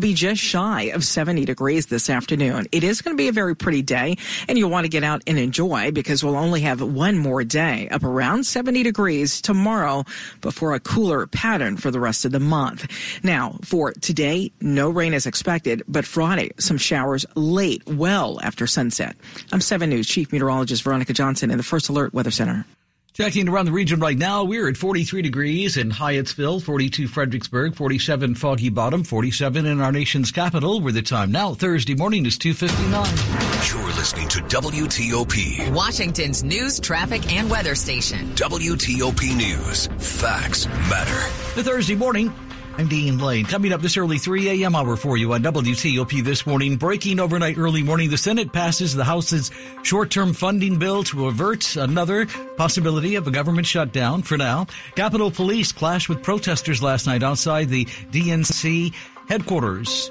be 0.00 0.12
just 0.12 0.42
shy 0.42 0.90
of 0.92 1.04
70 1.04 1.44
degrees 1.44 1.86
this 1.86 2.10
afternoon. 2.10 2.66
It 2.72 2.82
is 2.82 3.00
going 3.00 3.16
to 3.16 3.18
be 3.18 3.28
a 3.28 3.32
very 3.32 3.54
pretty 3.54 3.80
day 3.80 4.16
and 4.48 4.58
you'll 4.58 4.68
want 4.68 4.84
to 4.84 4.88
get 4.88 5.04
out 5.04 5.22
and 5.26 5.38
enjoy 5.38 5.92
because 5.92 6.24
we'll 6.24 6.36
only 6.36 6.62
have 6.62 6.82
one 6.82 7.16
more 7.16 7.44
day 7.44 7.88
up 7.90 8.02
around 8.02 8.44
70 8.44 8.82
degrees 8.82 9.40
tomorrow 9.40 10.04
before 10.40 10.74
a 10.74 10.80
cooler 10.80 11.28
pattern 11.28 11.76
for 11.76 11.92
the 11.92 12.00
rest 12.00 12.24
of 12.24 12.32
the 12.32 12.40
month. 12.40 12.86
Now, 13.22 13.56
for 13.62 13.92
today, 13.92 14.50
no 14.60 14.90
rain 14.90 15.14
is 15.14 15.26
expected, 15.26 15.84
but 15.86 16.04
Friday, 16.04 16.50
some 16.58 16.76
showers 16.76 17.24
late, 17.36 17.82
well 17.86 18.40
after 18.42 18.66
sunset. 18.66 19.16
I'm 19.52 19.60
7 19.60 19.88
News 19.88 20.08
Chief 20.08 20.32
Meteorologist 20.32 20.82
Veronica 20.82 21.12
Johnson 21.12 21.52
in 21.52 21.56
the 21.56 21.62
First 21.62 21.88
Alert 21.88 22.12
Weather 22.12 22.32
Center. 22.32 22.66
Checking 23.14 23.48
around 23.48 23.66
the 23.66 23.70
region 23.70 24.00
right 24.00 24.18
now, 24.18 24.42
we're 24.42 24.68
at 24.68 24.76
43 24.76 25.22
degrees 25.22 25.76
in 25.76 25.88
Hyattsville, 25.88 26.60
42 26.60 27.06
Fredericksburg, 27.06 27.76
47 27.76 28.34
Foggy 28.34 28.70
Bottom, 28.70 29.04
47 29.04 29.66
in 29.66 29.80
our 29.80 29.92
nation's 29.92 30.32
capital, 30.32 30.80
where 30.80 30.92
the 30.92 31.00
time 31.00 31.30
now, 31.30 31.54
Thursday 31.54 31.94
morning, 31.94 32.26
is 32.26 32.36
2.59. 32.36 33.70
You're 33.72 33.94
listening 33.94 34.26
to 34.30 34.40
WTOP. 34.40 35.72
Washington's 35.72 36.42
news, 36.42 36.80
traffic, 36.80 37.32
and 37.32 37.48
weather 37.48 37.76
station. 37.76 38.34
WTOP 38.34 39.36
News. 39.36 39.86
Facts 39.98 40.66
matter. 40.66 41.54
The 41.54 41.62
Thursday 41.62 41.94
morning, 41.94 42.34
I'm 42.76 42.88
Dean 42.88 43.18
Lane. 43.18 43.44
Coming 43.44 43.72
up 43.72 43.80
this 43.80 43.96
early 43.96 44.18
3 44.18 44.62
a.m. 44.62 44.74
hour 44.74 44.96
for 44.96 45.16
you 45.16 45.32
on 45.32 45.44
WTOP 45.44 46.24
this 46.24 46.44
morning. 46.44 46.76
Breaking 46.76 47.20
overnight 47.20 47.56
early 47.56 47.84
morning, 47.84 48.10
the 48.10 48.18
Senate 48.18 48.52
passes 48.52 48.94
the 48.94 49.04
House's 49.04 49.52
short-term 49.84 50.32
funding 50.32 50.76
bill 50.76 51.04
to 51.04 51.28
avert 51.28 51.76
another 51.76 52.26
possibility 52.56 53.14
of 53.14 53.28
a 53.28 53.30
government 53.30 53.68
shutdown 53.68 54.22
for 54.22 54.36
now. 54.36 54.66
Capitol 54.96 55.30
Police 55.30 55.70
clashed 55.70 56.08
with 56.08 56.24
protesters 56.24 56.82
last 56.82 57.06
night 57.06 57.22
outside 57.22 57.68
the 57.68 57.84
DNC 57.84 58.92
headquarters. 59.28 60.10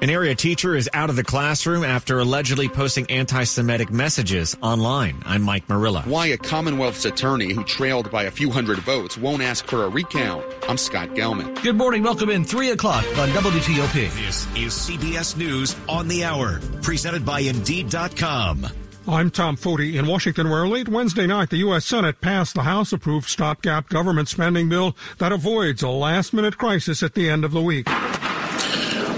An 0.00 0.10
area 0.10 0.32
teacher 0.32 0.76
is 0.76 0.88
out 0.94 1.10
of 1.10 1.16
the 1.16 1.24
classroom 1.24 1.82
after 1.82 2.20
allegedly 2.20 2.68
posting 2.68 3.10
anti-Semitic 3.10 3.90
messages 3.90 4.56
online. 4.62 5.20
I'm 5.26 5.42
Mike 5.42 5.68
Murillo. 5.68 6.02
Why 6.02 6.28
a 6.28 6.36
Commonwealth's 6.36 7.04
attorney 7.04 7.52
who 7.52 7.64
trailed 7.64 8.08
by 8.08 8.24
a 8.24 8.30
few 8.30 8.48
hundred 8.48 8.78
votes 8.78 9.18
won't 9.18 9.42
ask 9.42 9.66
for 9.66 9.82
a 9.82 9.88
recount. 9.88 10.44
I'm 10.68 10.78
Scott 10.78 11.08
Gelman. 11.16 11.60
Good 11.64 11.74
morning. 11.74 12.04
Welcome 12.04 12.30
in 12.30 12.44
3 12.44 12.70
o'clock 12.70 13.04
on 13.18 13.28
WTOP. 13.30 13.92
This 13.92 14.46
is 14.54 14.72
CBS 14.72 15.36
News 15.36 15.74
on 15.88 16.06
the 16.06 16.22
Hour, 16.22 16.60
presented 16.80 17.26
by 17.26 17.40
Indeed.com. 17.40 18.68
I'm 19.08 19.30
Tom 19.32 19.56
Foti 19.56 19.98
in 19.98 20.06
Washington, 20.06 20.48
where 20.48 20.68
late 20.68 20.88
Wednesday 20.88 21.26
night 21.26 21.50
the 21.50 21.56
U.S. 21.56 21.84
Senate 21.84 22.20
passed 22.20 22.54
the 22.54 22.62
House-approved 22.62 23.28
stopgap 23.28 23.88
government 23.88 24.28
spending 24.28 24.68
bill 24.68 24.96
that 25.16 25.32
avoids 25.32 25.82
a 25.82 25.88
last-minute 25.88 26.56
crisis 26.56 27.02
at 27.02 27.14
the 27.14 27.28
end 27.28 27.44
of 27.44 27.50
the 27.50 27.62
week. 27.62 27.88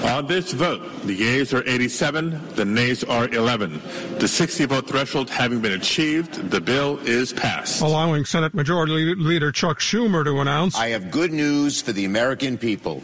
On 0.04 0.26
this 0.26 0.52
vote, 0.52 0.80
the 1.04 1.14
yeas 1.14 1.52
are 1.52 1.62
87, 1.68 2.54
the 2.54 2.64
nays 2.64 3.04
are 3.04 3.28
11. 3.28 3.80
The 4.18 4.26
60 4.26 4.64
vote 4.64 4.88
threshold 4.88 5.28
having 5.28 5.60
been 5.60 5.72
achieved, 5.72 6.50
the 6.50 6.60
bill 6.60 6.98
is 7.00 7.34
passed. 7.34 7.82
Allowing 7.82 8.24
Senate 8.24 8.54
Majority 8.54 9.14
Leader 9.14 9.52
Chuck 9.52 9.78
Schumer 9.78 10.24
to 10.24 10.40
announce 10.40 10.74
I 10.74 10.88
have 10.88 11.10
good 11.10 11.32
news 11.32 11.82
for 11.82 11.92
the 11.92 12.06
American 12.06 12.56
people. 12.56 13.02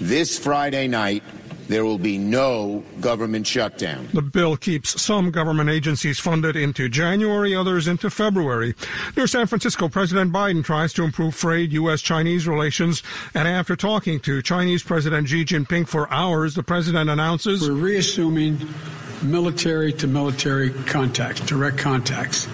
This 0.00 0.38
Friday 0.38 0.86
night, 0.86 1.24
there 1.68 1.84
will 1.84 1.98
be 1.98 2.18
no 2.18 2.82
government 3.00 3.46
shutdown. 3.46 4.08
The 4.12 4.22
bill 4.22 4.56
keeps 4.56 5.00
some 5.00 5.30
government 5.30 5.70
agencies 5.70 6.18
funded 6.18 6.56
into 6.56 6.88
January, 6.88 7.54
others 7.54 7.86
into 7.86 8.10
February. 8.10 8.74
Near 9.16 9.26
San 9.26 9.46
Francisco, 9.46 9.88
President 9.88 10.32
Biden 10.32 10.64
tries 10.64 10.92
to 10.94 11.04
improve 11.04 11.34
frayed 11.34 11.72
U.S. 11.72 12.00
Chinese 12.00 12.48
relations. 12.48 13.02
And 13.34 13.46
after 13.46 13.76
talking 13.76 14.18
to 14.20 14.42
Chinese 14.42 14.82
President 14.82 15.28
Xi 15.28 15.44
Jinping 15.44 15.86
for 15.86 16.10
hours, 16.12 16.54
the 16.54 16.62
president 16.62 17.10
announces 17.10 17.68
We're 17.68 17.74
reassuming 17.74 18.58
military 19.22 19.92
to 19.94 20.06
military 20.06 20.70
contacts, 20.70 21.40
direct 21.40 21.78
contacts. 21.78 22.48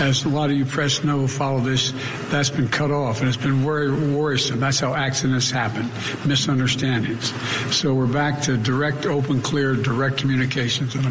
As 0.00 0.24
a 0.24 0.28
lot 0.28 0.50
of 0.50 0.56
you 0.56 0.64
press 0.64 1.02
know, 1.04 1.26
follow 1.26 1.60
this, 1.60 1.92
that's 2.28 2.50
been 2.50 2.68
cut 2.68 2.90
off 2.90 3.20
and 3.20 3.28
it's 3.28 3.36
been 3.36 3.64
worrisome. 3.64 4.60
That's 4.60 4.80
how 4.80 4.94
accidents 4.94 5.50
happen, 5.50 5.90
misunderstandings. 6.26 7.32
So 7.74 7.94
we're 7.94 8.06
back 8.06 8.42
to 8.42 8.56
direct, 8.56 9.06
open, 9.06 9.42
clear, 9.42 9.74
direct 9.74 10.18
communications 10.18 10.96
on 10.96 11.04
a, 11.04 11.08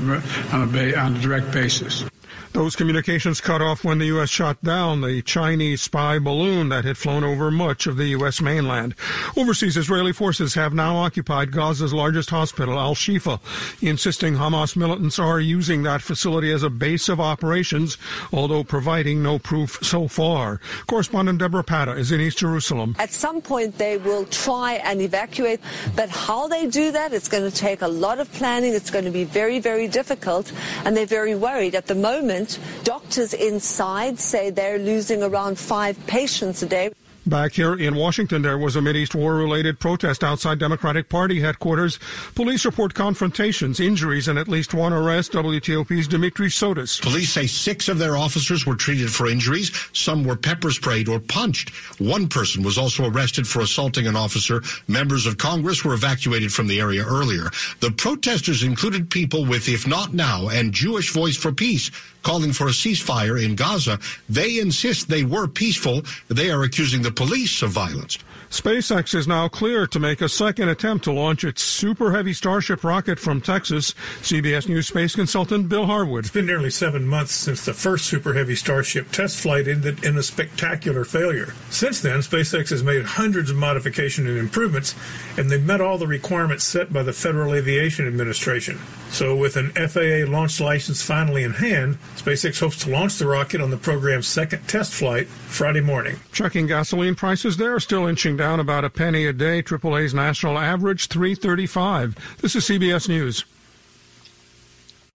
on 0.54 0.76
a, 0.76 0.96
on 0.96 1.16
a 1.16 1.20
direct 1.20 1.52
basis. 1.52 2.09
Those 2.52 2.76
communications 2.76 3.42
cut 3.42 3.62
off 3.62 3.84
when 3.84 4.00
the 4.00 4.08
U.S. 4.08 4.30
shot 4.30 4.62
down 4.64 5.02
the 5.02 5.22
Chinese 5.22 5.82
spy 5.82 6.18
balloon 6.18 6.70
that 6.70 6.84
had 6.84 6.98
flown 6.98 7.24
over 7.24 7.52
much 7.52 7.86
of 7.86 7.96
the 7.96 8.08
U.S. 8.08 8.42
mainland. 8.42 8.96
Overseas 9.38 9.78
Israeli 9.78 10.14
forces 10.14 10.56
have 10.56 10.74
now 10.74 10.98
occupied 10.98 11.52
Gaza's 11.52 11.94
largest 11.94 12.32
hospital, 12.32 12.80
Al 12.80 12.96
Shifa, 12.96 13.40
insisting 13.82 14.34
Hamas 14.34 14.76
militants 14.76 15.20
are 15.20 15.40
using 15.40 15.84
that 15.84 16.02
facility 16.02 16.52
as 16.52 16.64
a 16.64 16.70
base 16.70 17.08
of 17.08 17.20
operations, 17.20 17.98
although 18.34 18.64
providing 18.64 19.22
no 19.22 19.38
proof 19.38 19.78
so 19.84 20.08
far. 20.08 20.60
Correspondent 20.88 21.40
Debora 21.40 21.66
Patta 21.66 21.92
is 21.92 22.12
in 22.12 22.20
East 22.20 22.40
Jerusalem. 22.40 22.96
At 22.98 23.12
some 23.12 23.42
point, 23.42 23.78
they 23.78 23.98
will 23.98 24.26
try 24.26 24.74
and 24.84 25.02
evacuate, 25.02 25.60
but 25.96 26.10
how 26.10 26.48
they 26.48 26.66
do 26.68 26.92
that, 26.92 27.14
it's 27.14 27.28
going 27.28 27.50
to 27.50 27.56
take 27.56 27.82
a 27.84 27.88
lot 27.88 28.20
of 28.20 28.32
planning. 28.34 28.74
It's 28.74 28.90
going 28.90 29.06
to 29.06 29.12
be 29.12 29.24
very, 29.24 29.60
very 29.60 29.88
difficult, 29.88 30.52
and 30.84 30.98
they're 30.98 31.06
very 31.06 31.36
worried. 31.36 31.76
At 31.76 31.88
the 31.88 31.96
moment, 31.96 32.39
doctors 32.84 33.34
inside 33.34 34.20
say 34.20 34.50
they're 34.50 34.78
losing 34.78 35.24
around 35.24 35.58
five 35.58 35.98
patients 36.08 36.64
a 36.64 36.68
day. 36.68 36.92
Back 37.26 37.52
here 37.54 37.76
in 37.76 37.96
Washington, 37.96 38.42
there 38.42 38.58
was 38.58 38.76
a 38.76 38.80
Mideast 38.80 39.14
war-related 39.14 39.80
protest 39.80 40.24
outside 40.24 40.58
Democratic 40.58 41.10
Party 41.10 41.42
headquarters. 41.42 42.00
Police 42.34 42.66
report 42.66 42.94
confrontations, 42.94 43.80
injuries, 43.80 44.28
and 44.28 44.40
at 44.40 44.48
least 44.48 44.74
one 44.74 44.94
arrest. 44.94 45.34
WTOP's 45.34 46.08
Dimitri 46.08 46.48
Sotis. 46.48 47.02
Police 47.02 47.32
say 47.32 47.46
six 47.46 47.90
of 47.90 47.98
their 47.98 48.16
officers 48.16 48.66
were 48.66 48.76
treated 48.76 49.12
for 49.12 49.28
injuries. 49.28 49.72
Some 49.94 50.24
were 50.24 50.38
pepper 50.38 50.72
sprayed 50.72 51.10
or 51.10 51.20
punched. 51.20 51.70
One 52.00 52.28
person 52.28 52.64
was 52.64 52.78
also 52.78 53.10
arrested 53.10 53.48
for 53.48 53.62
assaulting 53.62 54.08
an 54.08 54.16
officer. 54.16 54.64
Members 54.88 55.26
of 55.26 55.38
Congress 55.38 55.84
were 55.84 55.94
evacuated 55.94 56.54
from 56.54 56.68
the 56.68 56.80
area 56.80 57.06
earlier. 57.06 57.50
The 57.82 57.92
protesters 57.92 58.64
included 58.64 59.10
people 59.10 59.46
with 59.46 59.68
If 59.68 59.86
Not 59.86 60.14
Now 60.14 60.48
and 60.50 60.74
Jewish 60.74 61.12
Voice 61.12 61.36
for 61.36 61.52
Peace 61.52 61.92
calling 62.24 62.52
for 62.52 62.68
a 62.68 62.72
ceasefire 62.72 63.44
in 63.44 63.56
Gaza. 63.56 64.00
They 64.28 64.60
insist 64.60 65.08
they 65.08 65.24
were 65.24 65.48
peaceful. 65.48 66.04
They 66.28 66.52
are 66.52 66.64
accusing 66.64 67.02
the 67.02 67.09
police 67.12 67.62
of 67.62 67.72
violence. 67.72 68.18
SpaceX 68.50 69.14
is 69.14 69.28
now 69.28 69.48
clear 69.48 69.86
to 69.86 70.00
make 70.00 70.22
a 70.22 70.30
second 70.30 70.70
attempt 70.70 71.04
to 71.04 71.12
launch 71.12 71.44
its 71.44 71.62
Super 71.62 72.12
Heavy 72.12 72.34
Starship 72.34 72.84
rocket 72.84 73.20
from 73.20 73.42
Texas. 73.42 73.94
CBS 74.22 74.68
News 74.68 74.88
space 74.88 75.16
consultant 75.16 75.70
Bill 75.70 75.86
Harwood. 75.86 76.26
It's 76.26 76.34
been 76.34 76.48
nearly 76.48 76.72
seven 76.72 77.08
months 77.08 77.34
since 77.34 77.64
the 77.66 77.76
first 77.76 78.06
Super 78.06 78.34
Heavy 78.34 78.56
Starship 78.56 79.12
test 79.12 79.38
flight 79.38 79.68
ended 79.68 80.04
in 80.04 80.18
a 80.18 80.24
spectacular 80.24 81.06
failure. 81.06 81.54
Since 81.70 82.02
then, 82.02 82.20
SpaceX 82.20 82.70
has 82.70 82.84
made 82.84 83.06
hundreds 83.06 83.52
of 83.52 83.58
modifications 83.58 84.28
and 84.28 84.38
improvements, 84.38 84.96
and 85.38 85.50
they've 85.50 85.64
met 85.64 85.82
all 85.82 85.98
the 85.98 86.08
requirements 86.08 86.64
set 86.64 86.92
by 86.92 87.04
the 87.04 87.14
Federal 87.14 87.54
Aviation 87.54 88.08
Administration. 88.08 88.80
So, 89.12 89.36
with 89.36 89.58
an 89.58 89.72
FAA 89.72 90.32
launch 90.32 90.60
license 90.60 91.02
finally 91.02 91.44
in 91.44 91.54
hand, 91.54 91.98
SpaceX 92.16 92.60
hopes 92.60 92.84
to 92.84 92.90
launch 92.90 93.18
the 93.18 93.28
rocket 93.28 93.62
on 93.62 93.70
the 93.70 93.78
program's 93.78 94.28
second 94.28 94.68
test 94.68 94.94
flight 94.94 95.28
Friday 95.28 95.82
morning. 95.82 96.20
Checking 96.32 96.68
gasoline 96.68 96.99
prices, 97.16 97.58
there 97.58 97.74
are 97.74 97.80
still 97.80 98.06
inching 98.06 98.38
down 98.38 98.60
about 98.60 98.86
a 98.86 98.90
penny 98.90 99.26
a 99.26 99.34
day. 99.34 99.64
AAA's 99.64 100.14
national 100.14 100.58
average 100.58 101.08
335. 101.08 102.38
This 102.42 102.56
is 102.56 102.66
CBS 102.66 103.08
News. 103.08 103.46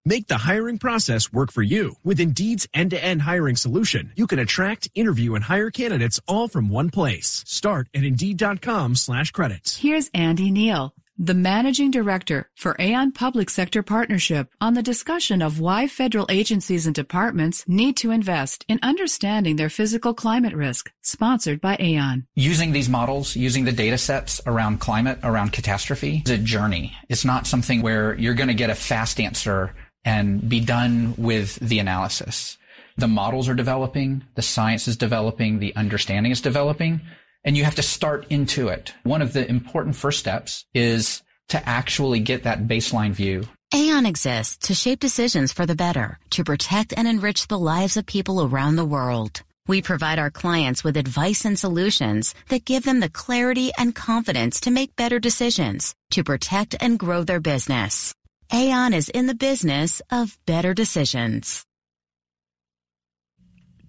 Make 0.07 0.27
the 0.27 0.37
hiring 0.37 0.77
process 0.77 1.31
work 1.31 1.51
for 1.51 1.63
you. 1.63 1.95
With 2.03 2.19
Indeed's 2.19 2.67
end-to-end 2.73 3.21
hiring 3.21 3.55
solution, 3.55 4.11
you 4.15 4.27
can 4.27 4.39
attract, 4.39 4.87
interview, 4.93 5.35
and 5.35 5.43
hire 5.43 5.71
candidates 5.71 6.19
all 6.27 6.47
from 6.47 6.69
one 6.69 6.89
place. 6.89 7.43
Start 7.47 7.89
at 7.93 8.03
Indeed.com 8.03 8.95
slash 8.95 9.31
credits. 9.31 9.77
Here's 9.77 10.09
Andy 10.13 10.51
Neal 10.51 10.93
the 11.17 11.33
managing 11.33 11.91
director 11.91 12.49
for 12.55 12.75
Aon 12.77 13.11
Public 13.11 13.49
Sector 13.49 13.83
Partnership 13.83 14.49
on 14.59 14.73
the 14.73 14.83
discussion 14.83 15.41
of 15.41 15.59
why 15.59 15.87
federal 15.87 16.25
agencies 16.29 16.85
and 16.85 16.93
departments 16.93 17.63
need 17.67 17.95
to 17.97 18.11
invest 18.11 18.65
in 18.67 18.79
understanding 18.83 19.55
their 19.55 19.69
physical 19.69 20.13
climate 20.13 20.53
risk, 20.53 20.91
sponsored 21.01 21.61
by 21.61 21.77
Aon. 21.79 22.27
Using 22.35 22.73
these 22.73 22.89
models, 22.89 23.35
using 23.35 23.63
the 23.63 23.71
data 23.71 23.97
sets 23.97 24.41
around 24.45 24.79
climate, 24.79 25.19
around 25.23 25.53
catastrophe, 25.53 26.21
is 26.25 26.31
a 26.31 26.37
journey. 26.37 26.93
It's 27.07 27.25
not 27.25 27.47
something 27.47 27.81
where 27.81 28.15
you're 28.15 28.33
going 28.33 28.49
to 28.49 28.53
get 28.53 28.69
a 28.69 28.75
fast 28.75 29.19
answer 29.19 29.73
and 30.03 30.47
be 30.47 30.59
done 30.59 31.15
with 31.17 31.55
the 31.55 31.79
analysis. 31.79 32.57
The 32.97 33.07
models 33.07 33.49
are 33.49 33.55
developing, 33.55 34.23
the 34.35 34.41
science 34.41 34.87
is 34.87 34.95
developing, 34.97 35.59
the 35.59 35.75
understanding 35.75 36.31
is 36.31 36.41
developing 36.41 37.01
and 37.45 37.55
you 37.55 37.63
have 37.63 37.75
to 37.75 37.81
start 37.81 38.25
into 38.29 38.67
it. 38.67 38.93
One 39.03 39.21
of 39.21 39.31
the 39.31 39.47
important 39.47 39.95
first 39.95 40.19
steps 40.19 40.65
is 40.73 41.23
to 41.47 41.69
actually 41.69 42.19
get 42.19 42.43
that 42.43 42.67
baseline 42.67 43.11
view 43.11 43.47
Aon 43.75 44.05
exists 44.05 44.67
to 44.67 44.73
shape 44.73 45.01
decisions 45.01 45.51
for 45.51 45.65
the 45.65 45.75
better, 45.75 46.17
to 46.29 46.45
protect 46.45 46.93
and 46.95 47.07
enrich 47.07 47.47
the 47.47 47.59
lives 47.59 47.97
of 47.97 48.05
people 48.05 48.41
around 48.41 48.77
the 48.77 48.85
world. 48.85 49.43
We 49.67 49.81
provide 49.81 50.17
our 50.17 50.29
clients 50.29 50.81
with 50.81 50.95
advice 50.95 51.43
and 51.43 51.59
solutions 51.59 52.35
that 52.47 52.63
give 52.63 52.83
them 52.83 53.01
the 53.01 53.09
clarity 53.09 53.71
and 53.77 53.93
confidence 53.93 54.61
to 54.61 54.71
make 54.71 54.95
better 54.95 55.19
decisions, 55.19 55.93
to 56.11 56.23
protect 56.23 56.75
and 56.79 56.97
grow 56.97 57.25
their 57.25 57.41
business. 57.41 58.13
Aon 58.53 58.93
is 58.93 59.09
in 59.09 59.25
the 59.25 59.35
business 59.35 60.01
of 60.09 60.37
better 60.45 60.73
decisions. 60.73 61.65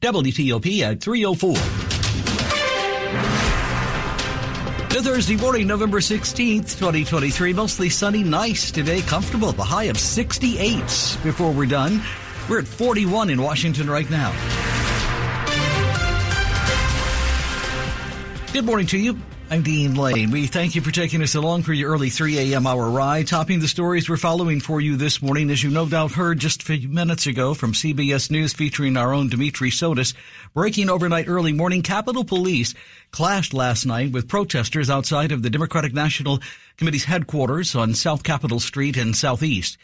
WTOP 0.00 0.80
at 0.80 1.00
304. 1.00 1.85
Thursday 5.02 5.36
morning, 5.36 5.66
November 5.66 6.00
16th, 6.00 6.78
2023. 6.78 7.52
Mostly 7.52 7.88
sunny, 7.90 8.22
nice 8.22 8.70
today, 8.70 9.02
comfortable. 9.02 9.52
The 9.52 9.64
high 9.64 9.84
of 9.84 9.98
68 9.98 10.78
before 11.22 11.52
we're 11.52 11.66
done. 11.66 12.00
We're 12.48 12.60
at 12.60 12.66
41 12.66 13.30
in 13.30 13.42
Washington 13.42 13.90
right 13.90 14.08
now. 14.08 14.32
Good 18.52 18.64
morning 18.64 18.86
to 18.86 18.98
you. 18.98 19.18
I'm 19.48 19.62
Dean 19.62 19.94
Lane. 19.94 20.32
We 20.32 20.48
thank 20.48 20.74
you 20.74 20.80
for 20.80 20.90
taking 20.90 21.22
us 21.22 21.36
along 21.36 21.62
for 21.62 21.72
your 21.72 21.92
early 21.92 22.10
3 22.10 22.52
a.m. 22.52 22.66
hour 22.66 22.90
ride. 22.90 23.28
Topping 23.28 23.60
the 23.60 23.68
stories 23.68 24.08
we're 24.08 24.16
following 24.16 24.58
for 24.58 24.80
you 24.80 24.96
this 24.96 25.22
morning, 25.22 25.50
as 25.50 25.62
you 25.62 25.70
no 25.70 25.88
doubt 25.88 26.10
heard 26.10 26.40
just 26.40 26.62
a 26.62 26.64
few 26.64 26.88
minutes 26.88 27.28
ago 27.28 27.54
from 27.54 27.72
CBS 27.72 28.28
News 28.28 28.52
featuring 28.52 28.96
our 28.96 29.14
own 29.14 29.28
Dimitri 29.28 29.70
Sotis. 29.70 30.14
Breaking 30.52 30.90
overnight 30.90 31.28
early 31.28 31.52
morning, 31.52 31.82
Capitol 31.82 32.24
Police 32.24 32.74
clashed 33.12 33.54
last 33.54 33.86
night 33.86 34.10
with 34.10 34.26
protesters 34.26 34.90
outside 34.90 35.30
of 35.30 35.44
the 35.44 35.50
Democratic 35.50 35.94
National 35.94 36.40
Committee's 36.76 37.04
headquarters 37.04 37.76
on 37.76 37.94
South 37.94 38.24
Capitol 38.24 38.58
Street 38.58 38.96
and 38.96 39.14
Southeast. 39.14 39.78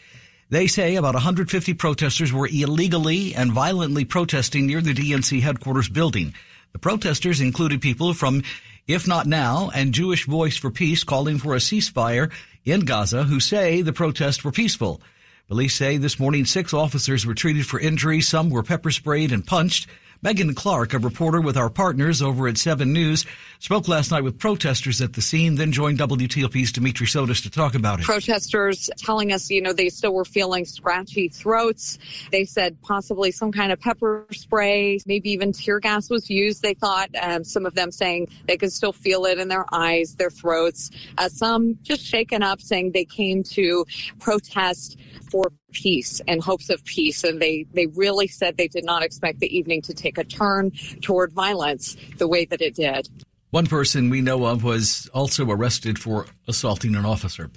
They 0.49 0.67
say 0.67 0.97
about 0.97 1.13
150 1.13 1.73
protesters 1.75 2.33
were 2.33 2.49
illegally 2.51 3.33
and 3.33 3.53
violently 3.53 4.03
protesting 4.03 4.67
near 4.67 4.81
the 4.81 4.93
DNC 4.93 5.41
headquarters 5.41 5.87
building. 5.87 6.33
The 6.73 6.79
protesters 6.79 7.39
included 7.39 7.81
people 7.81 8.13
from 8.13 8.43
If 8.85 9.07
Not 9.07 9.27
Now 9.27 9.71
and 9.73 9.93
Jewish 9.93 10.25
Voice 10.25 10.57
for 10.57 10.69
Peace 10.69 11.05
calling 11.05 11.37
for 11.37 11.55
a 11.55 11.59
ceasefire 11.59 12.29
in 12.65 12.81
Gaza 12.81 13.23
who 13.23 13.39
say 13.39 13.81
the 13.81 13.93
protests 13.93 14.43
were 14.43 14.51
peaceful. 14.51 15.01
Police 15.47 15.73
say 15.73 15.95
this 15.95 16.19
morning 16.19 16.43
six 16.43 16.73
officers 16.73 17.25
were 17.25 17.33
treated 17.33 17.65
for 17.65 17.79
injuries. 17.79 18.27
Some 18.27 18.49
were 18.49 18.61
pepper 18.61 18.91
sprayed 18.91 19.31
and 19.31 19.47
punched. 19.47 19.87
Megan 20.23 20.55
Clark, 20.55 20.93
a 20.93 20.99
reporter 20.99 21.41
with 21.41 21.57
our 21.57 21.69
partners 21.69 22.21
over 22.21 22.47
at 22.47 22.57
7 22.57 22.93
News, 22.93 23.25
spoke 23.59 23.89
last 23.89 24.09
night 24.09 24.23
with 24.23 24.39
protesters 24.39 25.01
at 25.01 25.11
the 25.11 25.21
scene, 25.21 25.55
then 25.55 25.73
joined 25.73 25.99
WTOP's 25.99 26.71
Dimitri 26.71 27.07
Sotis 27.07 27.43
to 27.43 27.49
talk 27.49 27.75
about 27.75 27.99
it. 27.99 28.05
Protesters 28.05 28.89
telling 28.97 29.33
us, 29.33 29.49
you 29.49 29.61
know, 29.61 29.73
they 29.73 29.89
still 29.89 30.13
were 30.13 30.23
feeling 30.23 30.63
scratchy 30.63 31.27
throats. 31.27 31.99
They 32.31 32.45
said 32.45 32.81
possibly 32.81 33.31
some 33.31 33.51
kind 33.51 33.73
of 33.73 33.81
pepper 33.81 34.25
spray, 34.31 34.97
maybe 35.05 35.29
even 35.31 35.51
tear 35.51 35.81
gas 35.81 36.09
was 36.09 36.29
used, 36.29 36.61
they 36.61 36.73
thought. 36.73 37.09
Um, 37.21 37.43
some 37.43 37.65
of 37.65 37.73
them 37.73 37.91
saying 37.91 38.29
they 38.47 38.55
could 38.55 38.71
still 38.71 38.93
feel 38.93 39.25
it 39.25 39.39
in 39.39 39.49
their 39.49 39.65
eyes, 39.73 40.15
their 40.15 40.29
throats. 40.29 40.89
Uh, 41.17 41.27
some 41.27 41.77
just 41.83 42.01
shaken 42.01 42.41
up, 42.41 42.61
saying 42.61 42.93
they 42.93 43.03
came 43.03 43.43
to 43.43 43.85
protest 44.19 44.97
for 45.29 45.51
peace 45.73 46.21
and 46.27 46.41
hopes 46.41 46.69
of 46.69 46.83
peace. 46.85 47.23
And 47.23 47.41
they, 47.41 47.65
they 47.73 47.87
really 47.87 48.27
said 48.27 48.57
they 48.57 48.67
did 48.67 48.85
not 48.85 49.03
expect 49.03 49.39
the 49.39 49.55
evening 49.55 49.81
to 49.83 49.93
take 49.93 50.17
a 50.17 50.23
turn 50.23 50.71
toward 51.01 51.33
violence 51.33 51.97
the 52.17 52.27
way 52.27 52.45
that 52.45 52.61
it 52.61 52.75
did. 52.75 53.09
One 53.49 53.67
person 53.67 54.09
we 54.09 54.21
know 54.21 54.45
of 54.45 54.63
was 54.63 55.09
also 55.13 55.49
arrested 55.49 55.99
for 55.99 56.25
assaulting 56.47 56.95
an 56.95 57.05
officer. 57.05 57.51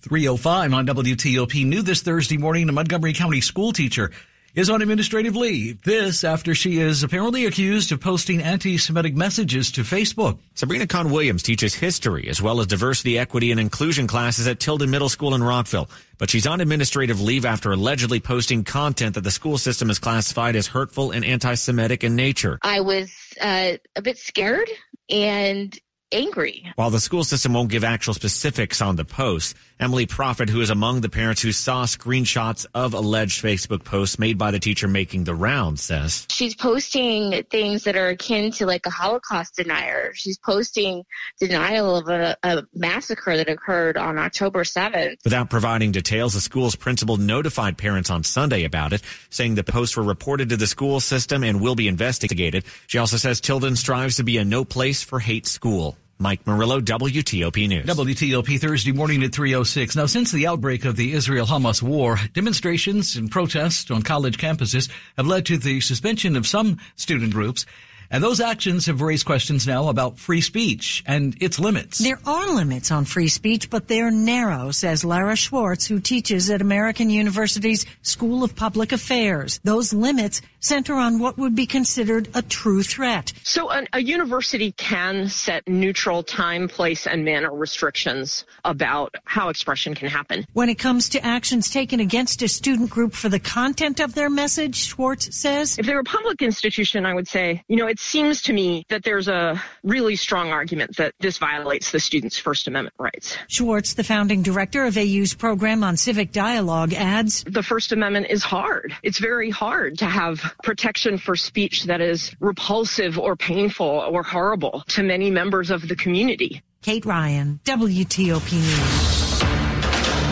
305 0.00 0.72
on 0.72 0.86
WTOP 0.86 1.66
new 1.66 1.82
this 1.82 2.00
Thursday 2.00 2.38
morning, 2.38 2.68
a 2.70 2.72
Montgomery 2.72 3.12
County 3.12 3.42
school 3.42 3.72
teacher 3.72 4.12
is 4.54 4.70
on 4.70 4.82
administrative 4.82 5.36
leave. 5.36 5.82
This 5.82 6.24
after 6.24 6.54
she 6.54 6.78
is 6.78 7.02
apparently 7.02 7.46
accused 7.46 7.92
of 7.92 8.00
posting 8.00 8.42
anti-Semitic 8.42 9.14
messages 9.14 9.70
to 9.72 9.82
Facebook. 9.82 10.38
Sabrina 10.54 10.86
Kahn 10.86 11.10
Williams 11.10 11.42
teaches 11.42 11.74
history 11.74 12.28
as 12.28 12.42
well 12.42 12.60
as 12.60 12.66
diversity, 12.66 13.18
equity, 13.18 13.50
and 13.50 13.60
inclusion 13.60 14.06
classes 14.06 14.46
at 14.46 14.60
Tilden 14.60 14.90
Middle 14.90 15.08
School 15.08 15.34
in 15.34 15.42
Rockville. 15.42 15.88
But 16.18 16.30
she's 16.30 16.46
on 16.46 16.60
administrative 16.60 17.20
leave 17.20 17.44
after 17.44 17.72
allegedly 17.72 18.20
posting 18.20 18.64
content 18.64 19.14
that 19.14 19.24
the 19.24 19.30
school 19.30 19.58
system 19.58 19.88
has 19.88 19.98
classified 19.98 20.56
as 20.56 20.66
hurtful 20.66 21.12
and 21.12 21.24
anti-Semitic 21.24 22.04
in 22.04 22.16
nature. 22.16 22.58
I 22.62 22.80
was 22.80 23.12
uh, 23.40 23.74
a 23.96 24.02
bit 24.02 24.18
scared 24.18 24.68
and 25.08 25.78
angry. 26.12 26.66
While 26.74 26.90
the 26.90 27.00
school 27.00 27.24
system 27.24 27.54
won't 27.54 27.70
give 27.70 27.84
actual 27.84 28.14
specifics 28.14 28.80
on 28.80 28.96
the 28.96 29.04
post, 29.04 29.56
Emily 29.80 30.04
Prophet, 30.04 30.50
who 30.50 30.60
is 30.60 30.68
among 30.68 31.00
the 31.00 31.08
parents 31.08 31.40
who 31.40 31.52
saw 31.52 31.84
screenshots 31.84 32.66
of 32.74 32.92
alleged 32.92 33.42
Facebook 33.42 33.82
posts 33.82 34.18
made 34.18 34.36
by 34.36 34.50
the 34.50 34.58
teacher 34.58 34.86
making 34.86 35.24
the 35.24 35.34
round, 35.34 35.80
says 35.80 36.26
she's 36.28 36.54
posting 36.54 37.42
things 37.50 37.84
that 37.84 37.96
are 37.96 38.08
akin 38.08 38.50
to 38.52 38.66
like 38.66 38.84
a 38.84 38.90
Holocaust 38.90 39.56
denier. 39.56 40.12
She's 40.14 40.36
posting 40.36 41.04
denial 41.40 41.96
of 41.96 42.08
a, 42.08 42.36
a 42.42 42.62
massacre 42.74 43.38
that 43.38 43.48
occurred 43.48 43.96
on 43.96 44.18
October 44.18 44.64
7th. 44.64 45.16
Without 45.24 45.48
providing 45.48 45.92
details, 45.92 46.34
the 46.34 46.42
school's 46.42 46.76
principal 46.76 47.16
notified 47.16 47.78
parents 47.78 48.10
on 48.10 48.22
Sunday 48.22 48.64
about 48.64 48.92
it, 48.92 49.00
saying 49.30 49.54
the 49.54 49.64
posts 49.64 49.96
were 49.96 50.02
reported 50.02 50.50
to 50.50 50.58
the 50.58 50.66
school 50.66 51.00
system 51.00 51.42
and 51.42 51.58
will 51.58 51.74
be 51.74 51.88
investigated. 51.88 52.64
She 52.86 52.98
also 52.98 53.16
says 53.16 53.40
Tilden 53.40 53.76
strives 53.76 54.16
to 54.16 54.24
be 54.24 54.36
a 54.36 54.44
no 54.44 54.62
place 54.62 55.02
for 55.02 55.20
hate 55.20 55.46
school. 55.46 55.96
Mike 56.20 56.46
Murillo, 56.46 56.82
WTOP 56.82 57.66
News. 57.66 57.86
WTOP 57.86 58.60
Thursday 58.60 58.92
morning 58.92 59.22
at 59.22 59.30
3.06. 59.30 59.96
Now, 59.96 60.04
since 60.04 60.30
the 60.30 60.46
outbreak 60.46 60.84
of 60.84 60.94
the 60.96 61.14
Israel-Hamas 61.14 61.82
war, 61.82 62.18
demonstrations 62.34 63.16
and 63.16 63.30
protests 63.30 63.90
on 63.90 64.02
college 64.02 64.36
campuses 64.36 64.90
have 65.16 65.26
led 65.26 65.46
to 65.46 65.56
the 65.56 65.80
suspension 65.80 66.36
of 66.36 66.46
some 66.46 66.76
student 66.94 67.32
groups 67.32 67.64
and 68.10 68.22
those 68.22 68.40
actions 68.40 68.86
have 68.86 69.00
raised 69.00 69.24
questions 69.24 69.66
now 69.66 69.88
about 69.88 70.18
free 70.18 70.40
speech 70.40 71.02
and 71.06 71.36
its 71.40 71.58
limits. 71.58 71.98
There 71.98 72.18
are 72.26 72.54
limits 72.54 72.90
on 72.90 73.04
free 73.04 73.28
speech, 73.28 73.70
but 73.70 73.88
they're 73.88 74.10
narrow, 74.10 74.70
says 74.70 75.04
Lara 75.04 75.36
Schwartz, 75.36 75.86
who 75.86 76.00
teaches 76.00 76.50
at 76.50 76.60
American 76.60 77.10
University's 77.10 77.86
School 78.02 78.42
of 78.42 78.56
Public 78.56 78.92
Affairs. 78.92 79.60
Those 79.64 79.92
limits 79.92 80.42
center 80.60 80.94
on 80.94 81.18
what 81.18 81.38
would 81.38 81.54
be 81.54 81.66
considered 81.66 82.28
a 82.34 82.42
true 82.42 82.82
threat. 82.82 83.32
So 83.42 83.70
an, 83.70 83.88
a 83.92 84.00
university 84.00 84.72
can 84.72 85.28
set 85.28 85.66
neutral 85.66 86.22
time, 86.22 86.68
place, 86.68 87.06
and 87.06 87.24
manner 87.24 87.52
restrictions 87.52 88.44
about 88.64 89.14
how 89.24 89.48
expression 89.48 89.94
can 89.94 90.08
happen. 90.08 90.46
When 90.52 90.68
it 90.68 90.78
comes 90.78 91.08
to 91.10 91.24
actions 91.24 91.70
taken 91.70 92.00
against 92.00 92.42
a 92.42 92.48
student 92.48 92.90
group 92.90 93.14
for 93.14 93.28
the 93.28 93.40
content 93.40 94.00
of 94.00 94.14
their 94.14 94.28
message, 94.28 94.76
Schwartz 94.76 95.34
says. 95.34 95.78
If 95.78 95.86
they're 95.86 96.00
a 96.00 96.04
public 96.04 96.42
institution, 96.42 97.06
I 97.06 97.14
would 97.14 97.28
say, 97.28 97.62
you 97.68 97.76
know, 97.76 97.86
it's 97.86 97.99
seems 98.00 98.42
to 98.42 98.52
me 98.52 98.84
that 98.88 99.04
there's 99.04 99.28
a 99.28 99.62
really 99.84 100.16
strong 100.16 100.50
argument 100.50 100.96
that 100.96 101.14
this 101.20 101.38
violates 101.38 101.90
the 101.92 102.00
students' 102.00 102.38
First 102.38 102.66
Amendment 102.66 102.94
rights. 102.98 103.36
Schwartz, 103.46 103.94
the 103.94 104.04
founding 104.04 104.42
director 104.42 104.84
of 104.84 104.96
AU's 104.96 105.34
program 105.34 105.84
on 105.84 105.96
civic 105.96 106.32
dialogue, 106.32 106.94
adds 106.94 107.44
The 107.44 107.62
First 107.62 107.92
Amendment 107.92 108.26
is 108.30 108.42
hard. 108.42 108.94
It's 109.02 109.18
very 109.18 109.50
hard 109.50 109.98
to 109.98 110.06
have 110.06 110.40
protection 110.62 111.18
for 111.18 111.36
speech 111.36 111.84
that 111.84 112.00
is 112.00 112.34
repulsive 112.40 113.18
or 113.18 113.36
painful 113.36 113.86
or 113.86 114.22
horrible 114.22 114.82
to 114.88 115.02
many 115.02 115.30
members 115.30 115.70
of 115.70 115.86
the 115.86 115.96
community. 115.96 116.62
Kate 116.82 117.04
Ryan, 117.04 117.60
WTOP 117.64 118.52
News. 118.52 119.42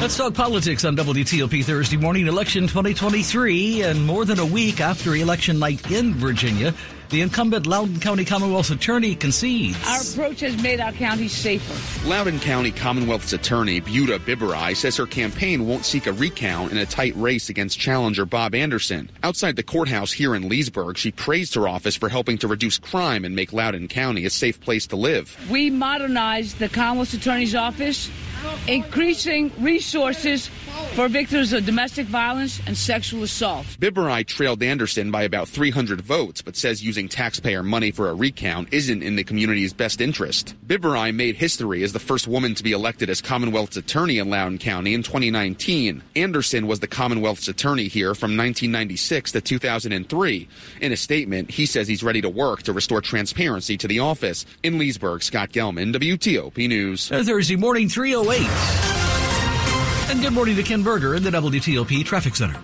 Let's 0.00 0.16
talk 0.16 0.32
politics 0.32 0.84
on 0.84 0.96
WTOP 0.96 1.64
Thursday 1.64 1.96
morning, 1.96 2.28
election 2.28 2.68
2023, 2.68 3.82
and 3.82 4.06
more 4.06 4.24
than 4.24 4.38
a 4.38 4.46
week 4.46 4.80
after 4.80 5.14
election 5.16 5.58
night 5.58 5.90
in 5.90 6.14
Virginia. 6.14 6.72
The 7.10 7.22
incumbent 7.22 7.66
Loudoun 7.66 8.00
County 8.00 8.26
Commonwealth's 8.26 8.68
attorney 8.68 9.14
concedes. 9.14 9.78
Our 9.88 10.02
approach 10.02 10.40
has 10.40 10.62
made 10.62 10.78
our 10.78 10.92
county 10.92 11.26
safer. 11.26 12.06
Loudoun 12.06 12.38
County 12.38 12.70
Commonwealth's 12.70 13.32
attorney, 13.32 13.80
Buta 13.80 14.18
Biberaj, 14.18 14.76
says 14.76 14.98
her 14.98 15.06
campaign 15.06 15.66
won't 15.66 15.86
seek 15.86 16.06
a 16.06 16.12
recount 16.12 16.70
in 16.70 16.76
a 16.76 16.84
tight 16.84 17.16
race 17.16 17.48
against 17.48 17.78
challenger 17.78 18.26
Bob 18.26 18.54
Anderson. 18.54 19.10
Outside 19.22 19.56
the 19.56 19.62
courthouse 19.62 20.12
here 20.12 20.34
in 20.34 20.50
Leesburg, 20.50 20.98
she 20.98 21.10
praised 21.10 21.54
her 21.54 21.66
office 21.66 21.96
for 21.96 22.10
helping 22.10 22.36
to 22.38 22.48
reduce 22.48 22.76
crime 22.76 23.24
and 23.24 23.34
make 23.34 23.54
Loudoun 23.54 23.88
County 23.88 24.26
a 24.26 24.30
safe 24.30 24.60
place 24.60 24.86
to 24.88 24.96
live. 24.96 25.34
We 25.50 25.70
modernized 25.70 26.58
the 26.58 26.68
Commonwealth's 26.68 27.14
attorney's 27.14 27.54
office, 27.54 28.10
increasing 28.66 29.50
resources 29.58 30.50
for 30.94 31.08
victims 31.08 31.52
of 31.52 31.64
domestic 31.64 32.06
violence 32.06 32.60
and 32.66 32.76
sexual 32.76 33.22
assault. 33.22 33.66
Biberaj 33.80 34.26
trailed 34.26 34.62
Anderson 34.62 35.10
by 35.10 35.22
about 35.22 35.48
300 35.48 36.00
votes, 36.00 36.42
but 36.42 36.56
says 36.56 36.84
using 36.84 37.08
taxpayer 37.08 37.62
money 37.62 37.90
for 37.90 38.08
a 38.08 38.14
recount 38.14 38.72
isn't 38.72 39.02
in 39.02 39.16
the 39.16 39.24
community's 39.24 39.72
best 39.72 40.00
interest. 40.00 40.54
Biberaj 40.66 41.14
made 41.14 41.36
history 41.36 41.82
as 41.82 41.92
the 41.92 41.98
first 41.98 42.26
woman 42.26 42.54
to 42.54 42.62
be 42.62 42.72
elected 42.72 43.10
as 43.10 43.20
Commonwealth's 43.20 43.76
attorney 43.76 44.18
in 44.18 44.30
Loudoun 44.30 44.58
County 44.58 44.94
in 44.94 45.02
2019. 45.02 46.02
Anderson 46.16 46.66
was 46.66 46.80
the 46.80 46.88
Commonwealth's 46.88 47.48
attorney 47.48 47.88
here 47.88 48.14
from 48.14 48.36
1996 48.36 49.32
to 49.32 49.40
2003. 49.40 50.48
In 50.80 50.92
a 50.92 50.96
statement, 50.96 51.50
he 51.50 51.66
says 51.66 51.86
he's 51.86 52.02
ready 52.02 52.20
to 52.20 52.28
work 52.28 52.62
to 52.64 52.72
restore 52.72 53.00
transparency 53.00 53.76
to 53.76 53.88
the 53.88 54.00
office. 54.00 54.46
In 54.62 54.78
Leesburg, 54.78 55.22
Scott 55.22 55.50
Gelman, 55.50 55.94
WTOP 55.94 56.68
News. 56.68 57.08
Thursday 57.08 57.56
morning, 57.56 57.88
308. 57.88 58.97
And 60.08 60.22
good 60.22 60.32
morning 60.32 60.56
to 60.56 60.62
Ken 60.62 60.82
Berger 60.82 61.16
in 61.16 61.22
the 61.22 61.30
WTOP 61.30 62.02
Traffic 62.02 62.34
Center. 62.34 62.58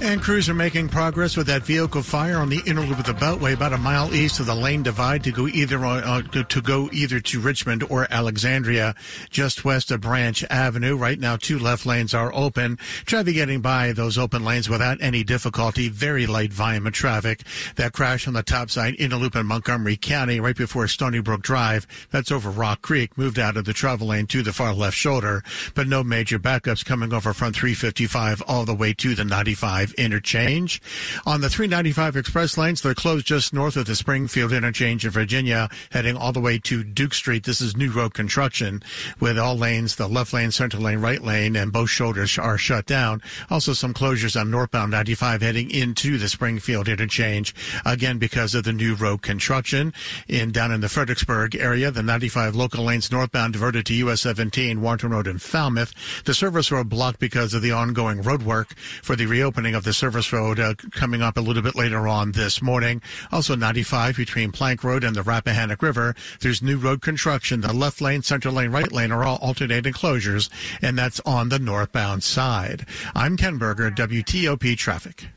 And 0.00 0.22
crews 0.22 0.48
are 0.48 0.54
making 0.54 0.90
progress 0.90 1.36
with 1.36 1.48
that 1.48 1.64
vehicle 1.64 2.02
fire 2.02 2.38
on 2.38 2.48
the 2.48 2.62
inner 2.66 2.82
loop 2.82 3.00
of 3.00 3.06
the 3.06 3.12
Beltway, 3.12 3.52
about 3.52 3.72
a 3.72 3.78
mile 3.78 4.14
east 4.14 4.38
of 4.38 4.46
the 4.46 4.54
lane 4.54 4.84
divide 4.84 5.24
to 5.24 5.32
go 5.32 5.48
either 5.48 5.84
uh, 5.84 6.22
to 6.22 6.62
go 6.62 6.88
either 6.92 7.18
to 7.18 7.40
Richmond 7.40 7.82
or 7.90 8.06
Alexandria, 8.08 8.94
just 9.28 9.64
west 9.64 9.90
of 9.90 10.00
Branch 10.00 10.44
Avenue. 10.48 10.96
Right 10.96 11.18
now, 11.18 11.36
two 11.36 11.58
left 11.58 11.84
lanes 11.84 12.14
are 12.14 12.32
open. 12.32 12.78
Traffic 13.06 13.34
getting 13.34 13.60
by 13.60 13.92
those 13.92 14.16
open 14.16 14.44
lanes 14.44 14.68
without 14.68 14.98
any 15.00 15.24
difficulty. 15.24 15.88
Very 15.88 16.28
light 16.28 16.52
volume 16.52 16.86
of 16.86 16.92
traffic. 16.92 17.42
That 17.74 17.92
crash 17.92 18.28
on 18.28 18.34
the 18.34 18.44
top 18.44 18.70
side 18.70 18.94
inner 19.00 19.16
loop 19.16 19.34
in 19.34 19.46
Montgomery 19.46 19.96
County, 19.96 20.38
right 20.38 20.56
before 20.56 20.86
Stony 20.86 21.18
Brook 21.18 21.42
Drive. 21.42 21.88
That's 22.12 22.30
over 22.30 22.50
Rock 22.50 22.82
Creek. 22.82 23.18
Moved 23.18 23.38
out 23.38 23.56
of 23.56 23.64
the 23.64 23.72
travel 23.72 24.06
lane 24.06 24.28
to 24.28 24.42
the 24.42 24.52
far 24.52 24.72
left 24.72 24.96
shoulder, 24.96 25.42
but 25.74 25.88
no 25.88 26.04
major 26.04 26.38
backups 26.38 26.84
coming 26.84 27.12
over 27.12 27.34
from 27.34 27.52
355 27.52 28.42
all 28.46 28.64
the 28.64 28.74
way 28.74 28.94
to 28.94 29.16
the 29.16 29.24
95 29.24 29.87
interchange. 29.94 30.80
On 31.26 31.40
the 31.40 31.50
395 31.50 32.16
express 32.16 32.56
lanes, 32.56 32.82
they're 32.82 32.94
closed 32.94 33.26
just 33.26 33.52
north 33.52 33.76
of 33.76 33.86
the 33.86 33.96
Springfield 33.96 34.52
interchange 34.52 35.04
in 35.04 35.10
Virginia, 35.10 35.68
heading 35.90 36.16
all 36.16 36.32
the 36.32 36.40
way 36.40 36.58
to 36.58 36.84
Duke 36.84 37.14
Street. 37.14 37.44
This 37.44 37.60
is 37.60 37.76
new 37.76 37.90
road 37.90 38.14
construction 38.14 38.82
with 39.20 39.38
all 39.38 39.56
lanes, 39.56 39.96
the 39.96 40.08
left 40.08 40.32
lane, 40.32 40.50
center 40.50 40.78
lane, 40.78 41.00
right 41.00 41.22
lane, 41.22 41.56
and 41.56 41.72
both 41.72 41.90
shoulders 41.90 42.38
are 42.38 42.58
shut 42.58 42.86
down. 42.86 43.22
Also 43.50 43.72
some 43.72 43.94
closures 43.94 44.38
on 44.38 44.50
northbound 44.50 44.90
95 44.90 45.42
heading 45.42 45.70
into 45.70 46.18
the 46.18 46.28
Springfield 46.28 46.88
interchange, 46.88 47.54
again 47.84 48.18
because 48.18 48.54
of 48.54 48.64
the 48.64 48.72
new 48.72 48.94
road 48.94 49.22
construction. 49.22 49.92
In 50.28 50.52
down 50.52 50.72
in 50.72 50.80
the 50.80 50.88
Fredericksburg 50.88 51.54
area, 51.56 51.90
the 51.90 52.02
95 52.02 52.54
local 52.54 52.84
lanes 52.84 53.10
northbound 53.10 53.52
diverted 53.52 53.86
to 53.86 53.94
US 53.94 54.22
17, 54.22 54.80
Warrenton 54.80 55.10
Road 55.10 55.26
and 55.26 55.40
Falmouth. 55.40 55.94
The 56.24 56.34
service 56.34 56.70
road 56.70 56.88
blocked 56.88 57.20
because 57.20 57.54
of 57.54 57.62
the 57.62 57.72
ongoing 57.72 58.22
road 58.22 58.42
work 58.42 58.74
for 59.02 59.16
the 59.16 59.26
reopening 59.26 59.74
of 59.78 59.84
the 59.84 59.92
service 59.92 60.32
road 60.32 60.58
uh, 60.58 60.74
coming 60.90 61.22
up 61.22 61.36
a 61.36 61.40
little 61.40 61.62
bit 61.62 61.76
later 61.76 62.08
on 62.08 62.32
this 62.32 62.60
morning. 62.60 63.00
Also 63.30 63.54
95 63.54 64.16
between 64.16 64.50
Plank 64.50 64.82
Road 64.82 65.04
and 65.04 65.14
the 65.14 65.22
Rappahannock 65.22 65.80
River. 65.82 66.16
There's 66.40 66.60
new 66.60 66.76
road 66.76 67.00
construction. 67.00 67.60
The 67.60 67.72
left 67.72 68.00
lane, 68.00 68.22
center 68.22 68.50
lane, 68.50 68.72
right 68.72 68.90
lane 68.90 69.12
are 69.12 69.24
all 69.24 69.38
alternating 69.40 69.92
closures, 69.92 70.50
and 70.82 70.98
that's 70.98 71.20
on 71.20 71.48
the 71.48 71.60
northbound 71.60 72.24
side. 72.24 72.86
I'm 73.14 73.36
Ken 73.36 73.56
Berger, 73.56 73.90
WTOP 73.92 74.76
Traffic. 74.76 75.28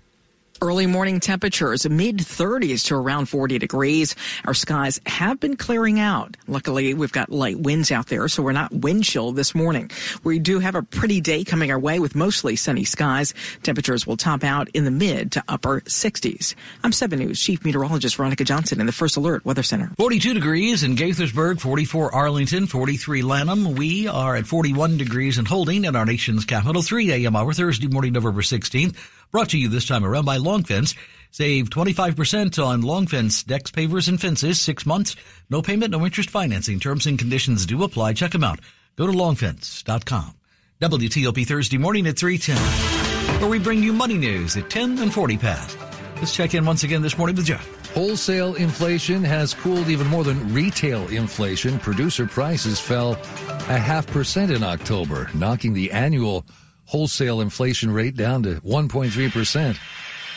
Early 0.63 0.85
morning 0.85 1.19
temperatures 1.19 1.89
mid 1.89 2.17
30s 2.17 2.85
to 2.85 2.95
around 2.95 3.25
40 3.25 3.57
degrees. 3.57 4.15
Our 4.45 4.53
skies 4.53 5.01
have 5.07 5.39
been 5.39 5.57
clearing 5.57 5.99
out. 5.99 6.37
Luckily, 6.47 6.93
we've 6.93 7.11
got 7.11 7.31
light 7.31 7.59
winds 7.59 7.91
out 7.91 8.05
there, 8.09 8.27
so 8.27 8.43
we're 8.43 8.51
not 8.51 8.71
wind 8.71 9.03
chill 9.03 9.31
this 9.31 9.55
morning. 9.55 9.89
We 10.23 10.37
do 10.37 10.59
have 10.59 10.75
a 10.75 10.83
pretty 10.83 11.19
day 11.19 11.43
coming 11.43 11.71
our 11.71 11.79
way 11.79 11.97
with 11.97 12.13
mostly 12.13 12.55
sunny 12.55 12.83
skies. 12.83 13.33
Temperatures 13.63 14.05
will 14.05 14.17
top 14.17 14.43
out 14.43 14.69
in 14.75 14.85
the 14.85 14.91
mid 14.91 15.31
to 15.31 15.43
upper 15.47 15.81
60s. 15.81 16.53
I'm 16.83 16.91
7 16.91 17.17
News 17.17 17.41
Chief 17.41 17.65
Meteorologist 17.65 18.17
Veronica 18.17 18.43
Johnson 18.43 18.79
in 18.79 18.85
the 18.85 18.91
First 18.91 19.17
Alert 19.17 19.43
Weather 19.43 19.63
Center. 19.63 19.89
42 19.97 20.35
degrees 20.35 20.83
in 20.83 20.95
Gaithersburg, 20.95 21.59
44 21.59 22.13
Arlington, 22.13 22.67
43 22.67 23.23
Lanham. 23.23 23.73
We 23.73 24.07
are 24.07 24.35
at 24.35 24.45
41 24.45 24.97
degrees 24.97 25.39
and 25.39 25.47
holding 25.47 25.85
in 25.85 25.95
our 25.95 26.05
nation's 26.05 26.45
capital. 26.45 26.83
3 26.83 27.11
a.m. 27.13 27.35
hour 27.35 27.51
Thursday 27.51 27.87
morning, 27.87 28.13
November 28.13 28.43
16th. 28.43 28.95
Brought 29.31 29.49
to 29.49 29.57
you 29.57 29.69
this 29.69 29.87
time 29.87 30.03
around 30.03 30.25
by 30.25 30.35
Long 30.35 30.63
Fence. 30.65 30.93
Save 31.31 31.69
25% 31.69 32.61
on 32.61 32.81
Long 32.81 33.07
Fence 33.07 33.43
decks, 33.43 33.71
pavers, 33.71 34.09
and 34.09 34.19
fences. 34.19 34.59
Six 34.59 34.85
months. 34.85 35.15
No 35.49 35.61
payment, 35.61 35.91
no 35.91 36.05
interest 36.05 36.29
financing. 36.29 36.81
Terms 36.81 37.05
and 37.05 37.17
conditions 37.17 37.65
do 37.65 37.81
apply. 37.83 38.11
Check 38.13 38.31
them 38.31 38.43
out. 38.43 38.59
Go 38.97 39.07
to 39.07 39.13
longfence.com. 39.13 40.35
WTOP 40.81 41.47
Thursday 41.47 41.77
morning 41.77 42.07
at 42.07 42.19
310, 42.19 43.39
where 43.39 43.49
we 43.49 43.57
bring 43.57 43.81
you 43.81 43.93
money 43.93 44.17
news 44.17 44.57
at 44.57 44.69
10 44.69 44.99
and 44.99 45.13
40 45.13 45.37
past. 45.37 45.77
Let's 46.17 46.35
check 46.35 46.53
in 46.53 46.65
once 46.65 46.83
again 46.83 47.01
this 47.01 47.17
morning 47.17 47.37
with 47.37 47.45
Jeff. 47.45 47.65
Wholesale 47.93 48.55
inflation 48.55 49.23
has 49.23 49.53
cooled 49.53 49.87
even 49.87 50.07
more 50.07 50.25
than 50.25 50.53
retail 50.53 51.07
inflation. 51.07 51.79
Producer 51.79 52.25
prices 52.25 52.81
fell 52.81 53.13
a 53.13 53.77
half 53.77 54.07
percent 54.07 54.51
in 54.51 54.61
October, 54.61 55.29
knocking 55.33 55.73
the 55.73 55.91
annual 55.91 56.45
wholesale 56.91 57.39
inflation 57.39 57.89
rate 57.89 58.17
down 58.17 58.43
to 58.43 58.55
1.3%. 58.61 59.77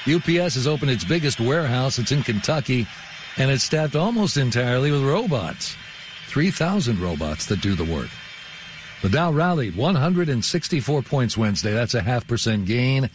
UPS 0.07 0.55
has 0.55 0.69
opened 0.69 0.93
its 0.93 1.03
biggest 1.03 1.41
warehouse. 1.41 1.99
It's 1.99 2.13
in 2.13 2.23
Kentucky, 2.23 2.87
and 3.37 3.51
it's 3.51 3.65
staffed 3.65 3.97
almost 3.97 4.37
entirely 4.37 4.93
with 4.93 5.03
robots. 5.03 5.75
3,000 6.29 7.01
robots 7.01 7.47
that 7.47 7.61
do 7.61 7.75
the 7.75 7.85
work. 7.85 8.09
The 9.03 9.09
Dow 9.09 9.33
rallied 9.33 9.75
164 9.75 11.03
points 11.03 11.37
Wednesday. 11.37 11.73
That's 11.73 11.95
a 11.95 12.03
half 12.03 12.27
percent 12.29 12.67
gain, 12.67 13.11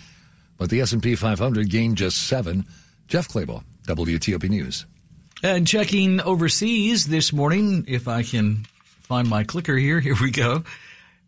but 0.57 0.69
the 0.69 0.81
S&P 0.81 1.15
500 1.15 1.69
gained 1.69 1.95
just 1.95 2.27
seven. 2.27 2.65
Jeff 3.07 3.29
Clabaugh, 3.29 3.63
WTOP 3.87 4.49
News. 4.49 4.85
And 5.41 5.65
checking 5.65 6.19
overseas 6.19 7.07
this 7.07 7.31
morning, 7.31 7.85
if 7.87 8.09
I 8.09 8.23
can 8.23 8.65
find 9.01 9.29
my 9.29 9.45
clicker 9.45 9.77
here, 9.77 10.01
here 10.01 10.17
we 10.21 10.29
go. 10.29 10.65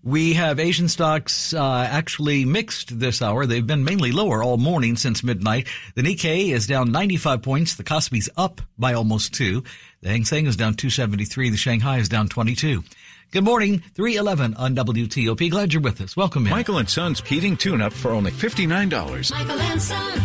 We 0.03 0.33
have 0.33 0.59
Asian 0.59 0.87
stocks 0.87 1.53
uh, 1.53 1.87
actually 1.89 2.43
mixed 2.43 2.99
this 2.99 3.21
hour. 3.21 3.45
They've 3.45 3.65
been 3.65 3.83
mainly 3.83 4.11
lower 4.11 4.41
all 4.41 4.57
morning 4.57 4.95
since 4.95 5.23
midnight. 5.23 5.67
The 5.93 6.01
Nikkei 6.01 6.51
is 6.51 6.65
down 6.65 6.91
95 6.91 7.43
points. 7.43 7.75
The 7.75 7.83
Kospi's 7.83 8.27
up 8.35 8.61
by 8.79 8.93
almost 8.93 9.31
two. 9.33 9.63
The 10.01 10.09
Hang 10.09 10.25
Seng 10.25 10.47
is 10.47 10.55
down 10.55 10.73
273. 10.73 11.51
The 11.51 11.57
Shanghai 11.57 11.99
is 11.99 12.09
down 12.09 12.29
22. 12.29 12.83
Good 13.31 13.43
morning, 13.43 13.83
311 13.93 14.55
on 14.55 14.75
WTOP. 14.75 15.51
Glad 15.51 15.71
you're 15.71 15.81
with 15.83 16.01
us. 16.01 16.17
Welcome 16.17 16.47
in. 16.47 16.49
Michael 16.49 16.79
and 16.79 16.89
Son's 16.89 17.21
heating 17.21 17.55
tune-up 17.55 17.93
for 17.93 18.11
only 18.11 18.31
$59. 18.31 19.31
Michael 19.31 19.61
and 19.61 19.81
Son. 19.81 20.21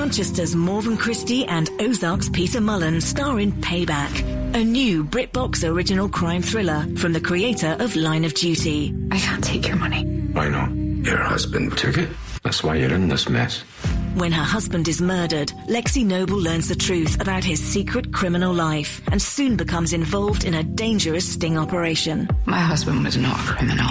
Grantchester's 0.00 0.56
Morven 0.56 0.96
Christie 0.96 1.44
and 1.44 1.68
Ozark's 1.78 2.30
Peter 2.30 2.58
Mullan 2.58 3.02
star 3.02 3.38
in 3.38 3.52
Payback, 3.52 4.54
a 4.54 4.64
new 4.64 5.04
BritBox 5.04 5.62
original 5.68 6.08
crime 6.08 6.40
thriller 6.40 6.86
from 6.96 7.12
the 7.12 7.20
creator 7.20 7.76
of 7.78 7.94
Line 7.96 8.24
of 8.24 8.32
Duty. 8.32 8.94
I 9.10 9.18
can't 9.18 9.44
take 9.44 9.68
your 9.68 9.76
money. 9.76 9.98
I 10.34 10.48
know. 10.48 11.04
Your 11.04 11.18
husband 11.18 11.76
took 11.76 11.98
it. 11.98 12.08
That's 12.42 12.64
why 12.64 12.76
you're 12.76 12.94
in 12.94 13.08
this 13.08 13.28
mess. 13.28 13.58
When 14.14 14.32
her 14.32 14.42
husband 14.42 14.88
is 14.88 15.02
murdered, 15.02 15.52
Lexi 15.68 16.02
Noble 16.02 16.38
learns 16.38 16.68
the 16.68 16.76
truth 16.76 17.20
about 17.20 17.44
his 17.44 17.62
secret 17.62 18.10
criminal 18.10 18.54
life 18.54 19.02
and 19.12 19.20
soon 19.20 19.58
becomes 19.58 19.92
involved 19.92 20.44
in 20.44 20.54
a 20.54 20.62
dangerous 20.62 21.30
sting 21.30 21.58
operation. 21.58 22.26
My 22.46 22.60
husband 22.60 23.04
was 23.04 23.18
not 23.18 23.38
a 23.38 23.52
criminal. 23.52 23.90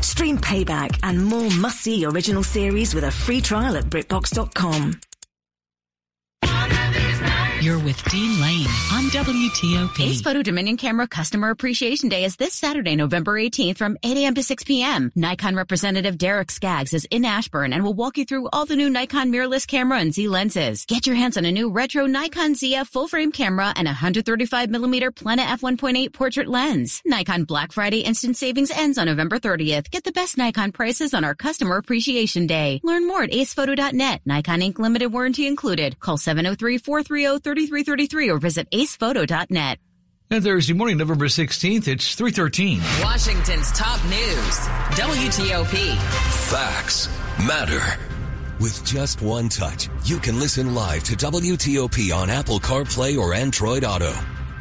Stream 0.00 0.38
Payback 0.38 0.98
and 1.02 1.22
more 1.22 1.50
must-see 1.50 2.06
original 2.06 2.42
series 2.42 2.94
with 2.94 3.04
a 3.04 3.10
free 3.10 3.42
trial 3.42 3.76
at 3.76 3.84
BritBox.com. 3.84 4.98
You're 7.60 7.78
with 7.78 8.02
Dean 8.04 8.40
Lane 8.40 8.66
on 8.90 9.10
WTOP. 9.10 10.00
Ace 10.00 10.22
Photo 10.22 10.40
Dominion 10.40 10.78
Camera 10.78 11.06
Customer 11.06 11.50
Appreciation 11.50 12.08
Day 12.08 12.24
is 12.24 12.36
this 12.36 12.54
Saturday, 12.54 12.96
November 12.96 13.34
18th 13.34 13.76
from 13.76 13.98
8 14.02 14.16
a.m. 14.16 14.34
to 14.36 14.42
6 14.42 14.64
p.m. 14.64 15.12
Nikon 15.14 15.54
representative 15.54 16.16
Derek 16.16 16.50
Skaggs 16.50 16.94
is 16.94 17.06
in 17.10 17.26
Ashburn 17.26 17.74
and 17.74 17.84
will 17.84 17.92
walk 17.92 18.16
you 18.16 18.24
through 18.24 18.48
all 18.50 18.64
the 18.64 18.76
new 18.76 18.88
Nikon 18.88 19.30
mirrorless 19.30 19.66
camera 19.66 19.98
and 19.98 20.14
Z 20.14 20.26
lenses. 20.28 20.86
Get 20.86 21.06
your 21.06 21.16
hands 21.16 21.36
on 21.36 21.44
a 21.44 21.52
new 21.52 21.70
retro 21.70 22.06
Nikon 22.06 22.54
ZF 22.54 22.86
full 22.86 23.08
frame 23.08 23.30
camera 23.30 23.74
and 23.76 23.86
135mm 23.86 25.14
Plena 25.14 25.42
f1.8 25.42 26.14
portrait 26.14 26.48
lens. 26.48 27.02
Nikon 27.04 27.44
Black 27.44 27.72
Friday 27.72 27.98
instant 27.98 28.38
savings 28.38 28.70
ends 28.70 28.96
on 28.96 29.04
November 29.04 29.38
30th. 29.38 29.90
Get 29.90 30.04
the 30.04 30.12
best 30.12 30.38
Nikon 30.38 30.72
prices 30.72 31.12
on 31.12 31.24
our 31.24 31.34
Customer 31.34 31.76
Appreciation 31.76 32.46
Day. 32.46 32.80
Learn 32.82 33.06
more 33.06 33.24
at 33.24 33.32
acePhoto.net. 33.32 34.22
Nikon 34.24 34.60
Inc. 34.60 34.78
limited 34.78 35.12
warranty 35.12 35.46
included. 35.46 36.00
Call 36.00 36.16
703 36.16 36.78
430 36.78 37.49
3333 37.54 38.30
or 38.30 38.38
visit 38.38 38.70
acephoto.net. 38.70 39.78
And 40.32 40.44
Thursday 40.44 40.74
morning, 40.74 40.98
November 40.98 41.26
16th, 41.26 41.88
it's 41.88 42.14
313. 42.14 42.80
Washington's 43.02 43.72
top 43.72 44.00
news, 44.04 44.58
WTOP. 44.94 45.96
Facts 46.50 47.08
matter. 47.44 47.82
With 48.60 48.84
just 48.84 49.22
one 49.22 49.48
touch, 49.48 49.88
you 50.04 50.18
can 50.18 50.38
listen 50.38 50.72
live 50.72 51.02
to 51.04 51.16
WTOP 51.16 52.14
on 52.14 52.30
Apple 52.30 52.60
CarPlay 52.60 53.18
or 53.18 53.34
Android 53.34 53.82
Auto. 53.82 54.12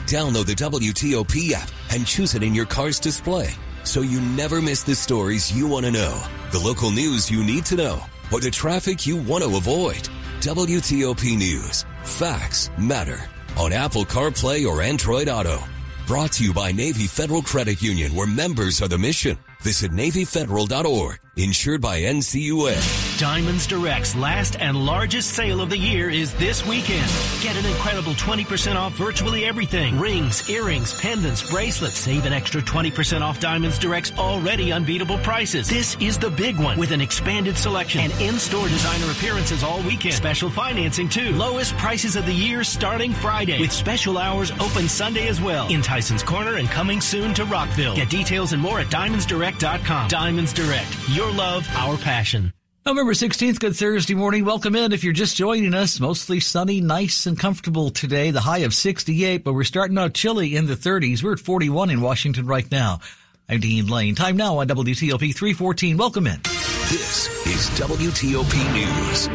Download 0.08 0.46
the 0.48 0.56
WTOP 0.56 1.52
app 1.52 1.70
and 1.92 2.04
choose 2.04 2.34
it 2.34 2.42
in 2.42 2.56
your 2.56 2.66
car's 2.66 3.00
display 3.00 3.50
so 3.84 4.02
you 4.02 4.22
never 4.22 4.62
miss 4.62 4.84
the 4.84 4.96
stories 4.96 5.52
you 5.56 5.68
want 5.68 5.86
to 5.86 5.92
know, 5.92 6.22
the 6.52 6.60
local 6.60 6.92
news 6.92 7.30
you 7.30 7.44
need 7.44 7.66
to 7.66 7.76
know, 7.76 8.02
or 8.32 8.40
the 8.40 8.52
traffic 8.52 9.06
you 9.06 9.18
want 9.18 9.44
to 9.44 9.56
avoid. 9.56 10.10
WTOP 10.42 11.38
News. 11.38 11.86
Facts 12.10 12.70
matter 12.78 13.20
on 13.56 13.72
Apple 13.72 14.04
CarPlay 14.04 14.68
or 14.68 14.82
Android 14.82 15.30
Auto. 15.30 15.60
Brought 16.08 16.34
to 16.34 16.44
you 16.44 16.54
by 16.54 16.72
Navy 16.72 17.08
Federal 17.08 17.42
Credit 17.42 17.82
Union, 17.82 18.16
where 18.16 18.28
members 18.28 18.82
are 18.82 18.88
the 18.88 18.98
mission. 18.98 19.38
Visit 19.62 19.92
NavyFederal.org. 19.92 21.20
Insured 21.40 21.80
by 21.80 22.02
NCUA. 22.02 23.18
Diamonds 23.18 23.66
Direct's 23.66 24.14
last 24.14 24.58
and 24.60 24.76
largest 24.76 25.30
sale 25.32 25.62
of 25.62 25.70
the 25.70 25.78
year 25.78 26.10
is 26.10 26.34
this 26.34 26.66
weekend. 26.68 27.10
Get 27.42 27.56
an 27.56 27.66
incredible 27.66 28.12
20% 28.12 28.76
off 28.76 28.92
virtually 28.96 29.46
everything. 29.46 29.98
Rings, 29.98 30.50
earrings, 30.50 31.00
pendants, 31.00 31.50
bracelets. 31.50 31.96
Save 31.96 32.26
an 32.26 32.34
extra 32.34 32.62
20% 32.62 33.22
off 33.22 33.40
Diamonds 33.40 33.80
Direct's 33.80 34.12
already 34.18 34.74
unbeatable 34.74 35.18
prices. 35.20 35.70
This 35.70 35.96
is 36.02 36.18
the 36.18 36.30
big 36.30 36.58
one 36.58 36.78
with 36.78 36.92
an 36.92 37.00
expanded 37.00 37.58
selection 37.58 38.02
and 38.02 38.12
in-store 38.20 38.68
designer 38.68 39.10
appearances 39.10 39.64
all 39.64 39.82
weekend. 39.84 40.16
Special 40.16 40.50
financing 40.50 41.08
too. 41.08 41.32
Lowest 41.36 41.74
prices 41.78 42.18
of 42.18 42.26
the 42.26 42.34
year 42.34 42.66
starting 42.66 43.14
Friday 43.14 43.62
with 43.62 43.72
special 43.72 44.18
hours 44.18 44.52
open 44.60 44.90
Sunday 44.90 45.30
as 45.30 45.40
well. 45.40 45.70
In 45.70 45.82
Tyson's 45.82 46.24
Corner 46.24 46.58
and 46.58 46.68
coming 46.68 47.00
soon 47.00 47.34
to 47.36 47.46
Rockville. 47.46 47.96
Get 47.96 48.10
details 48.10 48.52
and 48.52 48.62
more 48.62 48.82
at 48.82 48.88
diamondsdirect.com. 48.88 50.10
Diamonds 50.10 50.52
Direct. 50.52 50.94
Your 51.08 51.29
love, 51.32 51.68
our 51.76 51.98
passion. 51.98 52.54
November 52.86 53.14
16th, 53.14 53.60
good 53.60 53.76
Thursday 53.76 54.16
morning. 54.16 54.46
Welcome 54.46 54.76
in. 54.76 54.94
If 54.94 55.04
you're 55.04 55.14
just 55.14 55.36
joining 55.36 55.74
us, 55.74 56.00
mostly 56.00 56.40
sunny, 56.40 56.82
nice 56.82 57.26
and 57.26 57.38
comfortable 57.38 57.92
today. 57.92 58.32
The 58.32 58.40
high 58.40 58.60
of 58.60 58.74
68, 58.74 59.44
but 59.44 59.54
we're 59.54 59.64
starting 59.64 59.98
out 59.98 60.14
chilly 60.14 60.56
in 60.56 60.66
the 60.66 60.76
30s. 60.76 61.22
We're 61.22 61.34
at 61.34 61.40
41 61.40 61.90
in 61.90 62.02
Washington 62.02 62.48
right 62.48 62.70
now. 62.72 63.00
I'm 63.48 63.60
Dean 63.60 63.88
Lane. 63.88 64.16
Time 64.16 64.38
now 64.38 64.60
on 64.60 64.68
WTOP 64.68 65.36
314. 65.36 65.98
Welcome 65.98 66.26
in. 66.26 66.40
This 66.44 67.28
is 67.46 67.70
WTOP 67.80 68.74
News. 68.74 69.28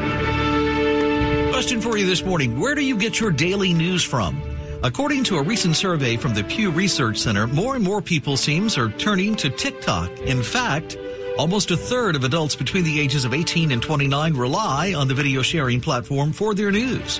Question 1.52 1.80
for 1.80 1.96
you 1.96 2.06
this 2.06 2.24
morning. 2.24 2.58
Where 2.58 2.74
do 2.74 2.84
you 2.84 2.96
get 2.96 3.20
your 3.20 3.30
daily 3.30 3.72
news 3.72 4.02
from? 4.02 4.42
According 4.82 5.24
to 5.24 5.38
a 5.38 5.42
recent 5.42 5.76
survey 5.76 6.16
from 6.16 6.34
the 6.34 6.44
Pew 6.44 6.70
Research 6.70 7.18
Center, 7.18 7.46
more 7.46 7.76
and 7.76 7.84
more 7.84 8.02
people 8.02 8.36
seems 8.36 8.76
are 8.76 8.90
turning 8.90 9.34
to 9.36 9.48
TikTok. 9.48 10.10
In 10.20 10.42
fact, 10.42 10.96
Almost 11.36 11.72
a 11.72 11.76
third 11.76 12.14
of 12.14 12.22
adults 12.22 12.54
between 12.54 12.84
the 12.84 13.00
ages 13.00 13.24
of 13.24 13.34
18 13.34 13.72
and 13.72 13.82
29 13.82 14.34
rely 14.34 14.94
on 14.94 15.08
the 15.08 15.14
video 15.14 15.42
sharing 15.42 15.80
platform 15.80 16.32
for 16.32 16.54
their 16.54 16.70
news. 16.70 17.18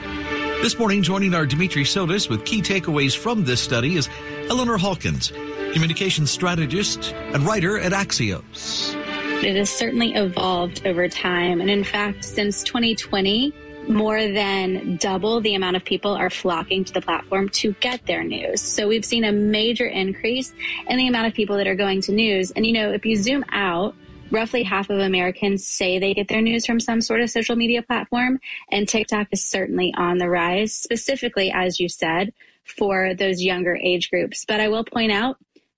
This 0.63 0.79
morning, 0.79 1.03
joining 1.03 1.35
our 1.35 1.45
Dimitri 1.45 1.83
Sotis 1.83 2.31
with 2.31 2.45
key 2.45 2.63
takeaways 2.63 3.17
from 3.17 3.45
this 3.45 3.61
study 3.61 3.97
is 3.97 4.09
Eleanor 4.49 4.79
Hawkins, 4.79 5.33
communications 5.73 6.31
strategist 6.31 7.13
and 7.13 7.45
writer 7.45 7.77
at 7.77 7.91
Axios. 7.91 8.95
It 9.43 9.57
has 9.57 9.69
certainly 9.69 10.15
evolved 10.15 10.87
over 10.87 11.09
time. 11.09 11.61
And 11.61 11.69
in 11.69 11.83
fact, 11.83 12.25
since 12.25 12.63
2020, 12.63 13.53
more 13.89 14.21
than 14.29 14.97
double 14.97 15.41
the 15.41 15.57
amount 15.57 15.75
of 15.75 15.85
people 15.85 16.13
are 16.13 16.31
flocking 16.31 16.85
to 16.85 16.93
the 16.93 17.03
platform 17.03 17.49
to 17.49 17.73
get 17.81 18.07
their 18.07 18.23
news. 18.23 18.61
So 18.63 18.87
we've 18.87 19.05
seen 19.05 19.25
a 19.25 19.33
major 19.33 19.87
increase 19.87 20.55
in 20.89 20.99
the 20.99 21.09
amount 21.09 21.27
of 21.27 21.35
people 21.35 21.57
that 21.57 21.67
are 21.67 21.75
going 21.75 22.01
to 22.03 22.13
news. 22.13 22.53
And 22.53 22.65
you 22.65 22.73
know, 22.73 22.93
if 22.93 23.05
you 23.05 23.17
zoom 23.17 23.45
out, 23.51 23.95
roughly 24.35 24.65
half 24.65 24.91
of 24.91 24.99
Americans 24.99 25.67
say 25.67 25.99
they 25.99 26.13
get 26.13 26.29
their 26.29 26.43
news 26.43 26.67
from 26.67 26.81
some 26.81 27.01
sort 27.01 27.21
of 27.21 27.31
social 27.31 27.57
media 27.57 27.83
platform, 27.83 28.41
and 28.71 28.89
TikTok 28.89 29.29
is 29.31 29.45
certainly 29.45 29.95
on 29.97 30.19
the 30.19 30.29
rise, 30.29 30.75
specifically, 30.75 31.53
as 31.53 31.79
you 31.79 31.89
said, 31.89 32.33
for 32.65 33.15
those 33.15 33.41
younger 33.41 33.77
age 33.77 34.11
groups. 34.11 34.45
But 34.45 34.61
I 34.61 34.69
will 34.69 34.85
point 34.85 35.13
out 35.13 35.37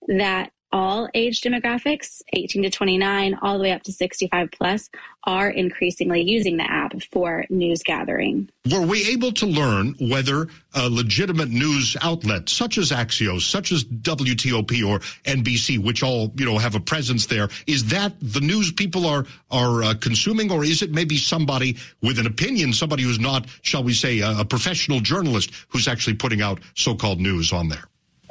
that 0.09 0.53
all 0.77 1.09
age 1.15 1.41
demographics, 1.41 2.21
18 2.35 2.65
to 2.65 2.71
29, 2.71 3.39
all 3.41 3.57
the 3.57 3.63
way 3.63 3.73
up 3.73 3.83
to 3.85 3.93
65 3.93 4.51
plus, 4.53 4.91
are 5.25 5.49
increasingly 5.49 6.21
using 6.21 6.59
the 6.59 6.71
app 6.71 6.93
for 7.11 7.47
news 7.49 7.83
gathering. 7.83 8.51
Were 8.71 8.83
we 8.83 9.09
able 9.09 9.33
to 9.33 9.47
learn 9.47 9.95
whether 9.99 10.49
a 10.75 10.91
legitimate 10.91 11.49
news 11.49 11.97
outlet 12.03 12.51
such 12.51 12.77
as 12.77 12.91
Axios, 12.91 13.41
such 13.41 13.73
as 13.73 13.85
WTOP 13.85 14.87
or 14.87 14.99
NBC, 15.25 15.83
which 15.83 16.03
all 16.03 16.31
you 16.37 16.45
know 16.45 16.59
have 16.59 16.75
a 16.75 16.81
presence 16.81 17.25
there, 17.25 17.49
is 17.67 17.87
that 17.87 18.13
the 18.21 18.41
news 18.41 18.71
people 18.71 19.07
are 19.07 19.25
are 19.51 19.83
uh, 19.83 19.95
consuming, 19.95 20.53
or 20.53 20.63
is 20.63 20.83
it 20.83 20.91
maybe 20.91 21.17
somebody 21.17 21.79
with 22.03 22.19
an 22.19 22.27
opinion, 22.27 22.75
somebody 22.75 23.03
who's 23.03 23.19
not, 23.19 23.47
shall 23.63 23.83
we 23.83 23.95
say, 23.95 24.21
a, 24.21 24.41
a 24.41 24.45
professional 24.45 25.01
journalist 25.01 25.53
who's 25.69 25.89
actually 25.89 26.17
putting 26.17 26.43
out 26.43 26.61
so-called 26.75 27.19
news 27.19 27.51
on 27.51 27.71
there? 27.71 27.85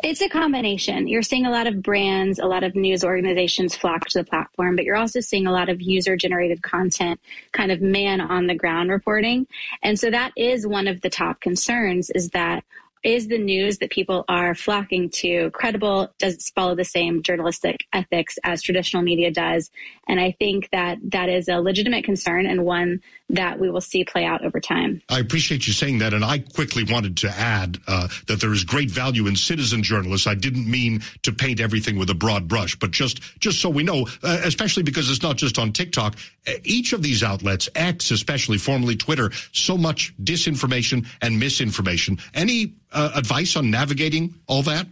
It's 0.04 0.22
a 0.22 0.30
combination. 0.30 1.08
You're 1.08 1.22
seeing 1.22 1.46
a 1.46 1.52
lot 1.52 1.68
of 1.68 1.82
brands, 1.82 2.38
a 2.40 2.46
lot 2.46 2.64
of 2.64 2.76
news 2.76 3.04
organizations 3.04 3.76
flock 3.76 4.06
to 4.10 4.20
the 4.20 4.24
platform, 4.24 4.76
but 4.76 4.86
you're 4.86 4.96
also 4.96 5.20
seeing 5.20 5.48
a 5.48 5.52
lot 5.52 5.70
of 5.70 5.82
user 5.82 6.16
generated 6.18 6.62
content, 6.62 7.20
kind 7.54 7.72
of 7.72 7.82
man 7.82 8.22
on 8.22 8.48
the 8.48 8.56
ground 8.56 8.92
reporting. 8.92 9.48
And 9.82 10.00
so 10.00 10.12
that 10.12 10.32
is 10.36 10.68
one 10.68 10.88
of 10.88 11.02
the 11.02 11.10
top 11.10 11.40
concerns 11.42 12.10
is 12.12 12.30
that 12.32 12.64
is 13.06 13.28
the 13.28 13.38
news 13.38 13.78
that 13.78 13.92
people 13.92 14.26
are 14.28 14.56
flocking 14.56 15.10
to 15.12 15.52
credible? 15.52 16.12
Does 16.18 16.34
it 16.34 16.52
follow 16.56 16.74
the 16.74 16.84
same 16.84 17.22
journalistic 17.22 17.86
ethics 17.94 18.40
as 18.44 18.64
traditional 18.64 19.04
media 19.04 19.32
does? 19.32 19.70
And 20.08 20.20
I 20.20 20.36
think 20.40 20.70
that 20.72 20.98
that 21.12 21.30
is 21.30 21.48
a 21.48 21.62
legitimate 21.62 22.04
concern 22.04 22.48
and 22.48 22.66
one 22.66 23.02
that 23.30 23.60
we 23.60 23.70
will 23.70 23.82
see 23.82 24.04
play 24.04 24.24
out 24.26 24.46
over 24.46 24.60
time. 24.60 25.02
I 25.10 25.20
appreciate 25.20 25.66
you 25.68 25.74
saying 25.74 26.00
that. 26.00 26.14
And 26.14 26.24
I 26.24 26.40
quickly 26.40 26.84
wanted 26.84 27.18
to 27.18 27.30
add 27.30 27.80
uh, 27.88 28.08
that 28.28 28.40
there 28.40 28.54
is 28.54 28.64
great 28.64 28.92
value 28.92 29.28
in 29.28 29.36
citizen 29.36 29.84
journalists. 29.84 30.28
I 30.28 30.36
didn't 30.36 30.70
mean 30.70 31.02
to 31.24 31.32
paint 31.32 31.60
everything 31.60 31.98
with 31.98 32.10
a 32.10 32.14
broad 32.14 32.48
brush, 32.48 32.76
but 32.76 32.92
just, 32.92 33.22
just 33.40 33.60
so 33.60 33.70
we 33.70 33.84
know, 33.84 34.08
uh, 34.24 34.42
especially 34.44 34.84
because 34.84 35.10
it's 35.10 35.24
not 35.24 35.38
just 35.38 35.58
on 35.58 35.72
TikTok, 35.74 36.16
each 36.64 36.94
of 36.94 37.02
these 37.02 37.24
outlets, 37.24 37.68
X 37.76 38.12
especially, 38.12 38.58
formerly 38.58 38.96
Twitter, 38.96 39.32
so 39.52 39.78
much 39.78 40.14
disinformation 40.24 41.08
and 41.22 41.40
misinformation. 41.40 42.20
Any 42.34 42.76
uh, 42.92 43.12
advice 43.16 43.56
on 43.56 43.72
navigating 43.72 44.36
all 44.48 44.62
that? 44.64 44.88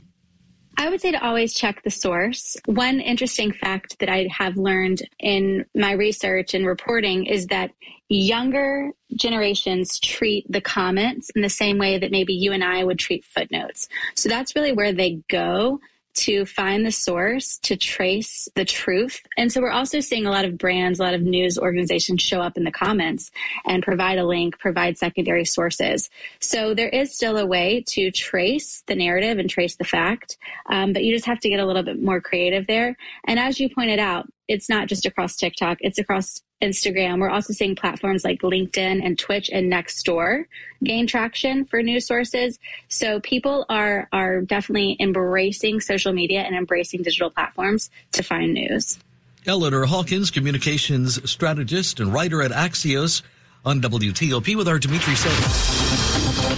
I 0.77 0.89
would 0.89 1.01
say 1.01 1.11
to 1.11 1.23
always 1.23 1.53
check 1.53 1.83
the 1.83 1.91
source. 1.91 2.57
One 2.65 2.99
interesting 2.99 3.51
fact 3.51 3.99
that 3.99 4.09
I 4.09 4.27
have 4.35 4.57
learned 4.57 5.01
in 5.19 5.65
my 5.75 5.91
research 5.91 6.53
and 6.53 6.65
reporting 6.65 7.25
is 7.25 7.47
that 7.47 7.71
younger 8.09 8.91
generations 9.15 9.99
treat 9.99 10.45
the 10.51 10.61
comments 10.61 11.29
in 11.35 11.41
the 11.41 11.49
same 11.49 11.77
way 11.77 11.97
that 11.97 12.11
maybe 12.11 12.33
you 12.33 12.51
and 12.51 12.63
I 12.63 12.83
would 12.83 12.99
treat 12.99 13.23
footnotes. 13.25 13.87
So 14.15 14.29
that's 14.29 14.55
really 14.55 14.71
where 14.71 14.91
they 14.91 15.21
go 15.29 15.79
to 16.13 16.45
find 16.45 16.85
the 16.85 16.91
source, 16.91 17.57
to 17.59 17.75
trace 17.75 18.47
the 18.55 18.65
truth. 18.65 19.21
And 19.37 19.51
so 19.51 19.61
we're 19.61 19.71
also 19.71 19.99
seeing 19.99 20.25
a 20.25 20.31
lot 20.31 20.45
of 20.45 20.57
brands, 20.57 20.99
a 20.99 21.03
lot 21.03 21.13
of 21.13 21.21
news 21.21 21.57
organizations 21.57 22.21
show 22.21 22.41
up 22.41 22.57
in 22.57 22.63
the 22.63 22.71
comments 22.71 23.31
and 23.65 23.83
provide 23.83 24.17
a 24.17 24.25
link, 24.25 24.59
provide 24.59 24.97
secondary 24.97 25.45
sources. 25.45 26.09
So 26.39 26.73
there 26.73 26.89
is 26.89 27.15
still 27.15 27.37
a 27.37 27.45
way 27.45 27.83
to 27.87 28.11
trace 28.11 28.83
the 28.87 28.95
narrative 28.95 29.39
and 29.39 29.49
trace 29.49 29.75
the 29.75 29.83
fact, 29.83 30.37
um, 30.69 30.93
but 30.93 31.03
you 31.03 31.13
just 31.13 31.25
have 31.25 31.39
to 31.41 31.49
get 31.49 31.59
a 31.59 31.65
little 31.65 31.83
bit 31.83 32.01
more 32.01 32.21
creative 32.21 32.67
there. 32.67 32.95
And 33.25 33.39
as 33.39 33.59
you 33.59 33.69
pointed 33.69 33.99
out, 33.99 34.27
it's 34.47 34.69
not 34.69 34.87
just 34.87 35.05
across 35.05 35.35
TikTok, 35.35 35.77
it's 35.81 35.97
across 35.97 36.41
Instagram. 36.61 37.19
We're 37.19 37.29
also 37.29 37.53
seeing 37.53 37.75
platforms 37.75 38.23
like 38.23 38.41
LinkedIn 38.41 39.05
and 39.05 39.19
Twitch 39.19 39.49
and 39.51 39.71
Nextdoor 39.71 40.45
gain 40.83 41.07
traction 41.07 41.65
for 41.65 41.83
news 41.83 42.07
sources. 42.07 42.57
So 42.87 43.19
people 43.19 43.65
are 43.69 44.07
are 44.13 44.41
definitely 44.41 44.95
embracing 44.99 45.81
social 45.81 46.13
media 46.13 46.41
and 46.41 46.55
embracing 46.55 47.03
digital 47.03 47.29
platforms 47.29 47.89
to 48.13 48.23
find 48.23 48.53
news. 48.53 48.97
Eleanor 49.45 49.85
Hawkins, 49.85 50.31
communications 50.31 51.29
strategist 51.29 51.99
and 51.99 52.13
writer 52.13 52.41
at 52.41 52.51
Axios 52.51 53.23
on 53.65 53.81
WTOP 53.81 54.55
with 54.55 54.67
our 54.67 54.79
Dimitri 54.79 55.13
Sotis. 55.13 56.02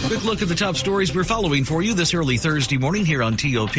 Quick 0.03 0.23
look 0.23 0.41
at 0.41 0.47
the 0.47 0.55
top 0.55 0.75
stories 0.75 1.15
we're 1.15 1.23
following 1.23 1.63
for 1.63 1.81
you 1.81 1.93
this 1.93 2.13
early 2.13 2.37
Thursday 2.37 2.77
morning 2.77 3.05
here 3.05 3.23
on 3.23 3.37
TOP. 3.37 3.75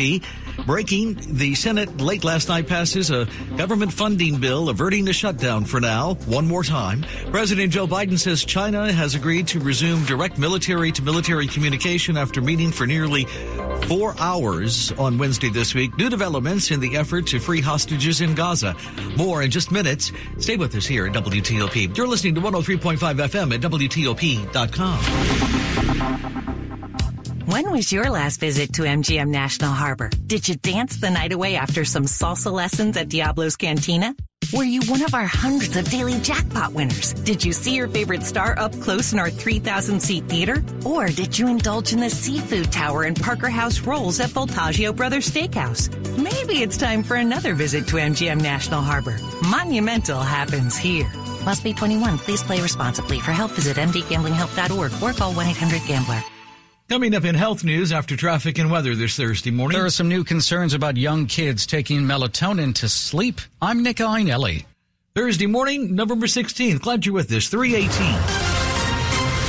Breaking, 0.64 1.14
the 1.14 1.55
Senate 1.55 2.00
late 2.00 2.24
last 2.24 2.48
night 2.48 2.66
passes 2.66 3.11
a 3.11 3.29
government 3.57 3.92
funding 3.92 4.40
bill 4.40 4.68
averting 4.68 5.05
the 5.05 5.12
shutdown 5.12 5.64
for 5.64 5.79
now. 5.79 6.14
One 6.26 6.48
more 6.48 6.64
time. 6.64 7.05
President 7.31 7.72
Joe 7.72 7.87
Biden 7.87 8.18
says 8.18 8.44
China 8.44 8.90
has 8.92 9.14
agreed 9.14 9.46
to 9.48 9.61
resume 9.61 10.05
direct 10.05 10.38
military 10.38 10.90
to 10.92 11.02
military 11.02 11.46
communication 11.46 12.16
after 12.16 12.40
meeting 12.40 12.72
for 12.72 12.87
nearly 12.87 13.26
four 13.87 14.14
hours 14.18 14.92
on 14.92 15.18
Wednesday 15.18 15.50
this 15.50 15.74
week. 15.74 15.96
New 15.98 16.09
developments 16.09 16.70
in 16.70 16.81
the 16.81 16.96
effort 16.96 17.26
to 17.29 17.38
free 17.38 17.61
hostages 17.61 18.20
in 18.20 18.35
Gaza. 18.35 18.74
More 19.16 19.42
in 19.42 19.50
just 19.50 19.70
minutes. 19.70 20.12
Stay 20.38 20.57
with 20.57 20.74
us 20.74 20.87
here 20.87 21.07
at 21.07 21.12
WTOP. 21.12 21.96
You're 21.96 22.09
listening 22.09 22.35
to 22.37 22.40
103.5 22.40 22.96
FM 22.96 23.55
at 23.55 23.61
WTOP.com. 23.61 25.46
When 27.46 27.70
was 27.70 27.90
your 27.92 28.10
last 28.10 28.38
visit 28.38 28.74
to 28.74 28.82
MGM 28.82 29.28
National 29.28 29.70
Harbor? 29.70 30.10
Did 30.26 30.48
you 30.48 30.54
dance 30.56 30.96
the 30.96 31.10
night 31.10 31.32
away 31.32 31.56
after 31.56 31.84
some 31.84 32.04
salsa 32.04 32.52
lessons 32.52 32.96
at 32.96 33.08
Diablo's 33.08 33.56
Cantina? 33.56 34.14
Were 34.52 34.62
you 34.64 34.80
one 34.82 35.02
of 35.02 35.14
our 35.14 35.26
hundreds 35.26 35.76
of 35.76 35.90
daily 35.90 36.20
jackpot 36.20 36.72
winners? 36.72 37.12
Did 37.12 37.44
you 37.44 37.52
see 37.52 37.74
your 37.74 37.88
favorite 37.88 38.22
star 38.22 38.56
up 38.56 38.78
close 38.80 39.12
in 39.12 39.18
our 39.18 39.30
3,000 39.30 40.00
seat 40.00 40.28
theater? 40.28 40.62
Or 40.84 41.08
did 41.08 41.36
you 41.36 41.48
indulge 41.48 41.92
in 41.92 41.98
the 41.98 42.10
seafood 42.10 42.70
tower 42.70 43.02
and 43.02 43.20
Parker 43.20 43.50
House 43.50 43.80
rolls 43.80 44.20
at 44.20 44.30
Voltaggio 44.30 44.94
Brothers 44.94 45.28
Steakhouse? 45.28 45.90
Maybe 46.16 46.62
it's 46.62 46.76
time 46.76 47.02
for 47.02 47.16
another 47.16 47.54
visit 47.54 47.88
to 47.88 47.96
MGM 47.96 48.40
National 48.40 48.80
Harbor. 48.80 49.18
Monumental 49.50 50.20
happens 50.20 50.76
here. 50.76 51.10
Must 51.46 51.62
be 51.62 51.72
21. 51.72 52.18
Please 52.18 52.42
play 52.42 52.61
responsibly. 52.61 53.20
For 53.20 53.30
help, 53.30 53.52
visit 53.52 53.76
mdgamblinghelp.org 53.76 54.92
or 55.00 55.12
call 55.16 55.32
1-800-GAMBLER. 55.32 56.22
Coming 56.88 57.14
up 57.14 57.24
in 57.24 57.35
health 57.35 57.64
news 57.64 57.92
after 57.92 58.16
traffic 58.16 58.59
and 58.59 58.70
weather 58.70 58.94
this 58.94 59.16
Thursday 59.16 59.50
morning. 59.50 59.76
There 59.76 59.87
are 59.87 59.90
some 59.90 60.09
new 60.09 60.22
concerns 60.22 60.74
about 60.74 60.96
young 60.96 61.26
kids 61.26 61.66
taking 61.66 62.02
melatonin 62.02 62.74
to 62.76 62.88
sleep. 62.88 63.40
I'm 63.62 63.82
Nick 63.82 63.96
Iannelli. 63.96 64.66
Thursday 65.14 65.46
morning, 65.46 65.94
November 65.94 66.26
16th. 66.26 66.80
Glad 66.80 67.06
you're 67.06 67.14
with 67.14 67.32
us. 67.32 67.48
318. 67.48 67.90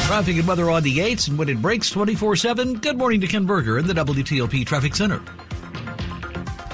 Traffic 0.07 0.37
and 0.37 0.47
weather 0.47 0.71
on 0.71 0.83
the 0.83 0.97
8s 0.97 1.27
and 1.27 1.37
when 1.37 1.49
it 1.49 1.61
breaks 1.61 1.93
24-7. 1.93 2.81
Good 2.81 2.97
morning 2.97 3.21
to 3.21 3.27
Ken 3.27 3.45
Berger 3.45 3.77
in 3.77 3.85
the 3.85 3.93
WTOP 3.93 4.65
Traffic 4.65 4.95
Center. 4.95 5.21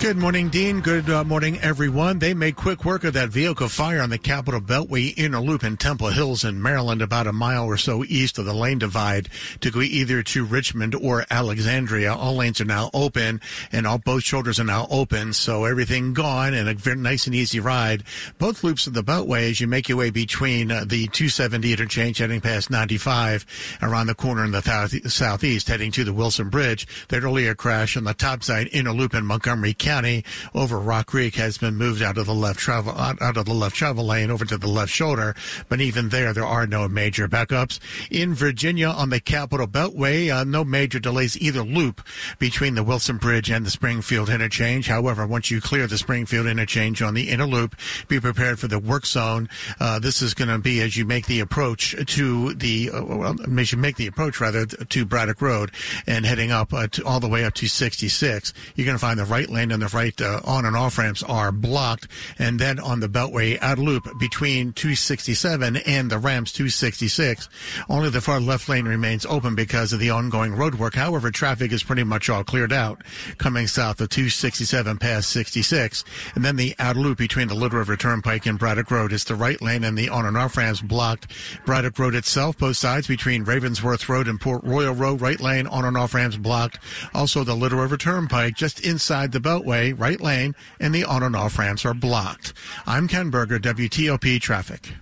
Good 0.03 0.17
morning, 0.17 0.49
Dean. 0.49 0.81
Good 0.81 1.09
uh, 1.09 1.23
morning, 1.23 1.57
everyone. 1.61 2.19
They 2.19 2.33
made 2.33 2.57
quick 2.57 2.83
work 2.83 3.05
of 3.05 3.13
that 3.13 3.29
vehicle 3.29 3.69
fire 3.69 4.01
on 4.01 4.09
the 4.09 4.17
Capitol 4.17 4.59
Beltway 4.59 5.17
inner 5.17 5.39
loop 5.39 5.63
in 5.63 5.77
Temple 5.77 6.09
Hills 6.09 6.43
in 6.43 6.61
Maryland, 6.61 7.01
about 7.01 7.25
a 7.25 7.31
mile 7.31 7.63
or 7.63 7.77
so 7.77 8.03
east 8.03 8.37
of 8.37 8.43
the 8.43 8.53
lane 8.53 8.79
divide 8.79 9.29
to 9.61 9.71
go 9.71 9.79
either 9.79 10.21
to 10.21 10.43
Richmond 10.43 10.93
or 10.93 11.25
Alexandria. 11.31 12.13
All 12.13 12.35
lanes 12.35 12.59
are 12.59 12.65
now 12.65 12.89
open 12.93 13.39
and 13.71 13.87
all 13.87 13.97
both 13.97 14.23
shoulders 14.23 14.59
are 14.59 14.65
now 14.65 14.87
open. 14.91 15.31
So 15.31 15.63
everything 15.63 16.11
gone 16.11 16.53
and 16.53 16.67
a 16.67 16.73
very 16.73 16.97
nice 16.97 17.25
and 17.25 17.33
easy 17.33 17.61
ride. 17.61 18.03
Both 18.39 18.61
loops 18.61 18.87
of 18.87 18.93
the 18.93 19.05
Beltway 19.05 19.51
as 19.51 19.61
you 19.61 19.67
make 19.67 19.87
your 19.87 19.99
way 19.99 20.09
between 20.09 20.69
uh, 20.69 20.81
the 20.81 21.07
270 21.07 21.71
interchange 21.71 22.17
heading 22.17 22.41
past 22.41 22.69
95 22.69 23.45
around 23.81 24.07
the 24.07 24.15
corner 24.15 24.43
in 24.43 24.51
the 24.51 24.61
th- 24.61 25.05
southeast 25.05 25.69
heading 25.69 25.93
to 25.93 26.03
the 26.03 26.11
Wilson 26.11 26.49
Bridge. 26.49 26.87
That 27.07 27.23
earlier 27.23 27.55
crash 27.55 27.95
on 27.95 28.03
the 28.03 28.13
top 28.13 28.43
side 28.43 28.67
inner 28.73 28.91
loop 28.91 29.13
in 29.13 29.25
Montgomery 29.25 29.73
County 29.73 29.92
County 29.93 30.23
over 30.55 30.79
Rock 30.79 31.05
Creek 31.05 31.35
has 31.35 31.59
been 31.59 31.75
moved 31.75 32.01
out 32.01 32.17
of 32.17 32.25
the 32.25 32.33
left 32.33 32.57
travel 32.57 32.93
out 32.97 33.37
of 33.37 33.45
the 33.45 33.53
left 33.53 33.75
travel 33.75 34.03
lane 34.03 34.31
over 34.31 34.43
to 34.43 34.57
the 34.57 34.67
left 34.67 34.91
shoulder. 34.91 35.35
But 35.69 35.81
even 35.81 36.09
there, 36.09 36.33
there 36.33 36.47
are 36.47 36.65
no 36.65 36.87
major 36.87 37.27
backups 37.27 37.79
in 38.09 38.33
Virginia 38.33 38.87
on 38.87 39.11
the 39.11 39.19
Capitol 39.19 39.67
Beltway. 39.67 40.35
Uh, 40.35 40.45
no 40.45 40.63
major 40.63 40.99
delays 40.99 41.39
either 41.39 41.61
loop 41.61 42.01
between 42.39 42.73
the 42.73 42.81
Wilson 42.81 43.17
Bridge 43.17 43.51
and 43.51 43.67
the 43.67 43.69
Springfield 43.69 44.31
interchange. 44.31 44.87
However, 44.87 45.27
once 45.27 45.51
you 45.51 45.61
clear 45.61 45.85
the 45.85 45.99
Springfield 45.99 46.47
interchange 46.47 47.03
on 47.03 47.13
the 47.13 47.29
inner 47.29 47.45
loop, 47.45 47.75
be 48.07 48.19
prepared 48.19 48.57
for 48.57 48.67
the 48.67 48.79
work 48.79 49.05
zone. 49.05 49.47
Uh, 49.79 49.99
this 49.99 50.23
is 50.23 50.33
going 50.33 50.49
to 50.49 50.57
be 50.57 50.81
as 50.81 50.97
you 50.97 51.05
make 51.05 51.27
the 51.27 51.39
approach 51.39 51.95
to 52.15 52.55
the 52.55 52.89
uh, 52.91 53.35
as 53.59 53.71
you 53.71 53.77
make 53.77 53.97
the 53.97 54.07
approach 54.07 54.41
rather 54.41 54.65
to 54.65 55.05
Braddock 55.05 55.39
Road 55.39 55.69
and 56.07 56.25
heading 56.25 56.51
up 56.51 56.73
uh, 56.73 56.87
to, 56.87 57.05
all 57.05 57.19
the 57.19 57.29
way 57.29 57.45
up 57.45 57.53
to 57.53 57.67
66. 57.67 58.53
You're 58.75 58.85
going 58.85 58.95
to 58.95 58.99
find 58.99 59.19
the 59.19 59.25
right 59.25 59.47
lane 59.47 59.69
and 59.69 59.82
the 59.83 59.95
right 59.95 60.19
uh, 60.21 60.39
on 60.45 60.65
and 60.65 60.75
off 60.75 60.97
ramps 60.97 61.23
are 61.23 61.51
blocked. 61.51 62.07
And 62.39 62.59
then 62.59 62.79
on 62.79 62.99
the 62.99 63.09
Beltway 63.09 63.61
out 63.61 63.79
loop 63.79 64.07
between 64.19 64.73
267 64.73 65.77
and 65.77 66.09
the 66.09 66.17
ramps 66.17 66.51
266, 66.53 67.49
only 67.89 68.09
the 68.09 68.21
far 68.21 68.39
left 68.39 68.69
lane 68.69 68.85
remains 68.85 69.25
open 69.25 69.55
because 69.55 69.93
of 69.93 69.99
the 69.99 70.09
ongoing 70.09 70.55
road 70.55 70.75
work. 70.75 70.95
However, 70.95 71.31
traffic 71.31 71.71
is 71.71 71.83
pretty 71.83 72.03
much 72.03 72.29
all 72.29 72.43
cleared 72.43 72.73
out 72.73 73.03
coming 73.37 73.67
south 73.67 73.99
of 73.99 74.09
267 74.09 74.97
past 74.97 75.29
66. 75.29 76.03
And 76.35 76.45
then 76.45 76.55
the 76.55 76.75
out 76.79 76.95
loop 76.95 77.17
between 77.17 77.47
the 77.47 77.55
Little 77.55 77.79
River 77.79 77.97
Turnpike 77.97 78.45
and 78.45 78.57
Braddock 78.57 78.89
Road 78.89 79.11
is 79.11 79.25
the 79.25 79.35
right 79.35 79.61
lane 79.61 79.83
and 79.83 79.97
the 79.97 80.09
on 80.09 80.25
and 80.25 80.37
off 80.37 80.57
ramps 80.57 80.81
blocked. 80.81 81.27
Braddock 81.65 81.99
Road 81.99 82.15
itself, 82.15 82.57
both 82.57 82.77
sides 82.77 83.07
between 83.07 83.45
Ravensworth 83.45 84.07
Road 84.07 84.27
and 84.27 84.39
Port 84.39 84.63
Royal 84.63 84.93
Road, 84.93 85.21
right 85.21 85.39
lane 85.39 85.67
on 85.67 85.85
and 85.85 85.97
off 85.97 86.13
ramps 86.13 86.37
blocked. 86.37 86.79
Also 87.13 87.43
the 87.43 87.55
Little 87.55 87.79
River 87.79 87.97
Turnpike 87.97 88.55
just 88.55 88.79
inside 88.85 89.31
the 89.31 89.39
Beltway 89.39 89.72
right 89.73 90.21
lane, 90.21 90.55
and 90.79 90.93
the 90.93 91.03
on 91.03 91.23
and 91.23 91.35
off 91.35 91.57
ramps 91.57 91.85
are 91.85 91.93
blocked. 91.93 92.53
I'm 92.85 93.07
Ken 93.07 93.29
Berger, 93.29 93.59
WTOP 93.59 94.39
Traffic. 94.39 94.93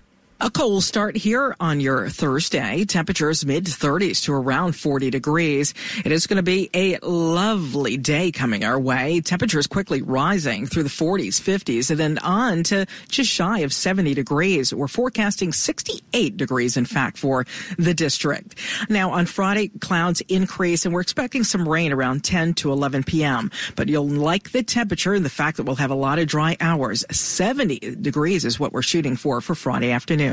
A 0.43 0.49
cold 0.49 0.83
start 0.83 1.15
here 1.15 1.55
on 1.59 1.79
your 1.79 2.09
Thursday. 2.09 2.83
Temperatures 2.83 3.45
mid 3.45 3.65
30s 3.65 4.23
to 4.23 4.33
around 4.33 4.75
40 4.75 5.11
degrees. 5.11 5.75
It 6.03 6.11
is 6.11 6.25
going 6.25 6.37
to 6.37 6.41
be 6.41 6.67
a 6.73 6.97
lovely 7.03 7.95
day 7.95 8.31
coming 8.31 8.63
our 8.63 8.79
way. 8.79 9.21
Temperatures 9.21 9.67
quickly 9.67 10.01
rising 10.01 10.65
through 10.65 10.81
the 10.81 10.89
40s, 10.89 11.39
50s, 11.39 11.91
and 11.91 11.99
then 11.99 12.17
on 12.19 12.63
to 12.63 12.87
just 13.07 13.29
shy 13.29 13.59
of 13.59 13.71
70 13.71 14.15
degrees. 14.15 14.73
We're 14.73 14.87
forecasting 14.87 15.53
68 15.53 16.37
degrees, 16.37 16.75
in 16.75 16.85
fact, 16.85 17.19
for 17.19 17.45
the 17.77 17.93
district. 17.93 18.55
Now 18.89 19.11
on 19.11 19.27
Friday, 19.27 19.67
clouds 19.67 20.21
increase 20.21 20.85
and 20.85 20.93
we're 20.93 21.01
expecting 21.01 21.43
some 21.43 21.69
rain 21.69 21.93
around 21.93 22.23
10 22.23 22.55
to 22.55 22.71
11 22.71 23.03
p.m. 23.03 23.51
But 23.75 23.89
you'll 23.89 24.07
like 24.07 24.53
the 24.53 24.63
temperature 24.63 25.13
and 25.13 25.23
the 25.23 25.29
fact 25.29 25.57
that 25.57 25.65
we'll 25.65 25.75
have 25.75 25.91
a 25.91 25.95
lot 25.95 26.17
of 26.17 26.25
dry 26.25 26.57
hours. 26.59 27.05
70 27.11 27.97
degrees 27.97 28.43
is 28.43 28.59
what 28.59 28.73
we're 28.73 28.81
shooting 28.81 29.15
for 29.15 29.39
for 29.39 29.53
Friday 29.53 29.91
afternoon. 29.91 30.30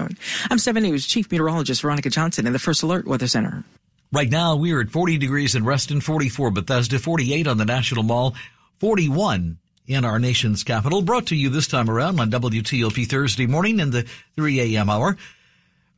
I'm 0.51 0.59
7 0.59 0.83
News 0.83 1.07
Chief 1.07 1.31
Meteorologist 1.31 1.83
Veronica 1.83 2.11
Johnson 2.11 2.47
in 2.47 2.53
the 2.53 2.59
First 2.59 2.83
Alert 2.83 3.07
Weather 3.07 3.27
Center. 3.27 3.65
Right 4.13 4.31
now, 4.31 4.57
we 4.57 4.73
are 4.73 4.81
at 4.81 4.91
40 4.91 5.19
degrees 5.19 5.55
in 5.55 5.65
Reston, 5.65 6.01
44 6.01 6.51
Bethesda, 6.51 6.99
48 6.99 7.47
on 7.47 7.59
the 7.59 7.65
National 7.65 8.03
Mall, 8.03 8.35
41 8.79 9.59
in 9.87 10.05
our 10.05 10.19
nation's 10.19 10.65
capital. 10.65 11.03
Brought 11.03 11.27
to 11.27 11.37
you 11.37 11.51
this 11.51 11.67
time 11.67 11.91
around 11.91 12.21
on 12.21 12.31
WTOP 12.31 13.07
Thursday 13.07 13.47
morning 13.47 13.81
in 13.81 13.91
the 13.91 14.07
3 14.37 14.77
a.m. 14.77 14.89
hour 14.89 15.17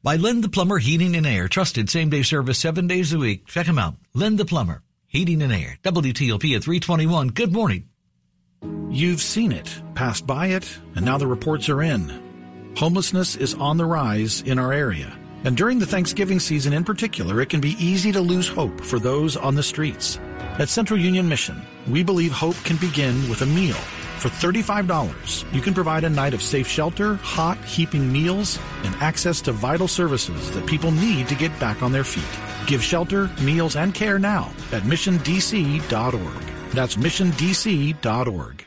by 0.03 0.17
Lynn 0.17 0.41
the 0.41 0.49
Plumber 0.49 0.79
Heating 0.79 1.15
and 1.15 1.27
Air. 1.27 1.49
Trusted 1.49 1.91
same 1.91 2.11
day 2.11 2.23
service 2.23 2.59
seven 2.59 2.87
days 2.87 3.13
a 3.13 3.19
week. 3.19 3.47
Check 3.47 3.67
them 3.67 3.79
out. 3.79 3.95
Lynn 4.15 4.37
the 4.37 4.45
Plumber 4.45 4.83
Heating 5.07 5.43
and 5.43 5.53
Air. 5.53 5.79
WTOP 5.83 6.57
at 6.57 6.65
321. 6.65 7.29
Good 7.29 7.53
morning. 7.53 7.89
You've 8.91 9.23
seen 9.23 9.53
it, 9.53 9.83
passed 9.95 10.27
by 10.27 10.49
it, 10.49 10.79
and 10.95 11.05
now 11.05 11.19
the 11.19 11.27
reports 11.27 11.69
are 11.69 11.83
in. 11.83 12.30
Homelessness 12.77 13.37
is 13.37 13.55
on 13.55 13.77
the 13.77 13.85
rise 13.85 14.43
in 14.43 14.59
our 14.59 14.73
area. 14.73 15.17
And 15.45 15.57
during 15.57 15.79
the 15.79 15.87
Thanksgiving 15.87 16.41
season 16.41 16.73
in 16.73 16.85
particular, 16.85 17.41
it 17.41 17.49
can 17.49 17.61
be 17.61 17.77
easy 17.85 18.13
to 18.13 18.21
lose 18.21 18.49
hope 18.49 18.81
for 18.81 18.99
those 18.99 19.37
on 19.37 19.55
the 19.55 19.63
streets. 19.63 20.19
At 20.59 20.69
Central 20.69 20.99
Union 20.99 21.29
Mission, 21.29 21.61
we 21.89 22.03
believe 22.03 22.33
hope 22.33 22.57
can 22.65 22.77
begin 22.77 23.29
with 23.29 23.43
a 23.43 23.47
meal. 23.47 23.77
For 24.19 24.29
$35, 24.29 25.53
you 25.53 25.63
can 25.63 25.73
provide 25.73 26.05
a 26.05 26.11
night 26.11 26.35
of 26.35 26.43
safe 26.43 26.69
shelter, 26.69 27.15
hot, 27.17 27.59
heaping 27.65 28.13
meals, 28.13 28.59
and 28.85 28.95
access 28.97 29.41
to 29.43 29.53
vital 29.53 29.89
services 29.89 30.51
that 30.53 30.67
people 30.67 30.91
need 30.91 31.29
to 31.29 31.35
get 31.35 31.59
back 31.59 31.83
on 31.83 31.93
their 31.93 32.05
feet. 32.05 32.25
Give 32.67 32.83
shelter, 32.83 33.31
meals, 33.43 33.77
and 33.77 33.95
care 33.95 34.19
now 34.19 34.53
at 34.73 34.83
missiondc.org. 34.83 36.71
That's 36.73 36.97
missiondc.org. 36.97 38.60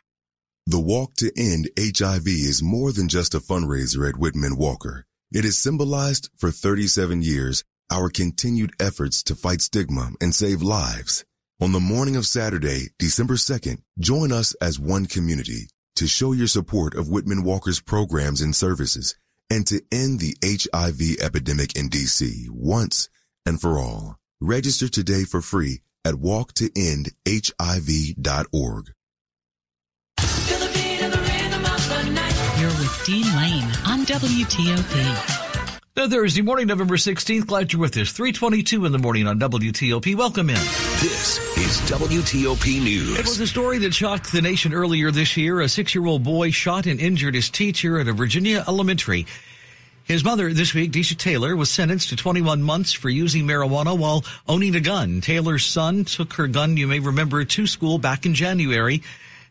The 0.65 0.79
Walk 0.79 1.15
to 1.15 1.29
End 1.35 1.69
HIV 1.77 2.25
is 2.25 2.63
more 2.63 2.93
than 2.93 3.09
just 3.09 3.35
a 3.35 3.41
fundraiser 3.41 4.07
at 4.07 4.17
Whitman 4.17 4.55
Walker. 4.55 5.05
It 5.33 5.43
has 5.43 5.57
symbolized 5.57 6.29
for 6.37 6.51
37 6.51 7.21
years 7.21 7.65
our 7.91 8.09
continued 8.09 8.71
efforts 8.79 9.23
to 9.23 9.35
fight 9.35 9.59
stigma 9.59 10.11
and 10.21 10.33
save 10.33 10.61
lives. 10.61 11.25
On 11.61 11.73
the 11.73 11.81
morning 11.81 12.15
of 12.15 12.25
Saturday, 12.25 12.91
December 12.97 13.33
2nd, 13.33 13.81
join 13.99 14.31
us 14.31 14.53
as 14.61 14.79
one 14.79 15.05
community 15.05 15.67
to 15.97 16.07
show 16.07 16.31
your 16.31 16.47
support 16.47 16.95
of 16.95 17.09
Whitman 17.09 17.43
Walker's 17.43 17.81
programs 17.81 18.39
and 18.39 18.55
services 18.55 19.17
and 19.49 19.67
to 19.67 19.81
end 19.91 20.21
the 20.21 20.37
HIV 20.41 21.19
epidemic 21.21 21.75
in 21.75 21.89
DC 21.89 22.49
once 22.49 23.09
and 23.45 23.59
for 23.59 23.77
all. 23.77 24.15
Register 24.39 24.87
today 24.87 25.25
for 25.25 25.41
free 25.41 25.81
at 26.05 26.15
walktoendhiv.org. 26.15 28.93
with 32.83 33.05
Dean 33.05 33.25
Lane 33.37 33.63
on 33.85 34.05
WTOP. 34.05 35.79
Now, 35.95 36.09
Thursday 36.09 36.41
morning, 36.41 36.67
November 36.67 36.97
16th. 36.97 37.47
Glad 37.47 37.71
you're 37.71 37.79
with 37.79 37.95
us. 37.95 38.11
322 38.11 38.85
in 38.85 38.91
the 38.91 38.97
morning 38.97 39.25
on 39.25 39.39
WTOP. 39.39 40.15
Welcome 40.15 40.49
in. 40.49 40.55
This 40.55 41.39
is 41.57 41.79
WTOP 41.89 42.83
News. 42.83 43.17
It 43.17 43.23
was 43.23 43.39
a 43.39 43.47
story 43.47 43.77
that 43.77 43.93
shocked 43.93 44.33
the 44.33 44.41
nation 44.41 44.73
earlier 44.73 45.11
this 45.11 45.37
year. 45.37 45.61
A 45.61 45.69
six-year-old 45.69 46.23
boy 46.23 46.51
shot 46.51 46.85
and 46.85 46.99
injured 46.99 47.35
his 47.35 47.49
teacher 47.49 47.99
at 47.99 48.09
a 48.09 48.13
Virginia 48.13 48.65
elementary. 48.67 49.27
His 50.03 50.25
mother 50.25 50.51
this 50.51 50.73
week, 50.73 50.91
Deja 50.91 51.15
Taylor, 51.15 51.55
was 51.55 51.69
sentenced 51.69 52.09
to 52.09 52.17
21 52.17 52.61
months 52.63 52.91
for 52.91 53.09
using 53.09 53.47
marijuana 53.47 53.97
while 53.97 54.25
owning 54.45 54.75
a 54.75 54.81
gun. 54.81 55.21
Taylor's 55.21 55.65
son 55.65 56.03
took 56.03 56.33
her 56.33 56.47
gun, 56.47 56.75
you 56.75 56.87
may 56.87 56.99
remember, 56.99 57.45
to 57.45 57.65
school 57.65 57.97
back 57.97 58.25
in 58.25 58.33
January 58.33 59.01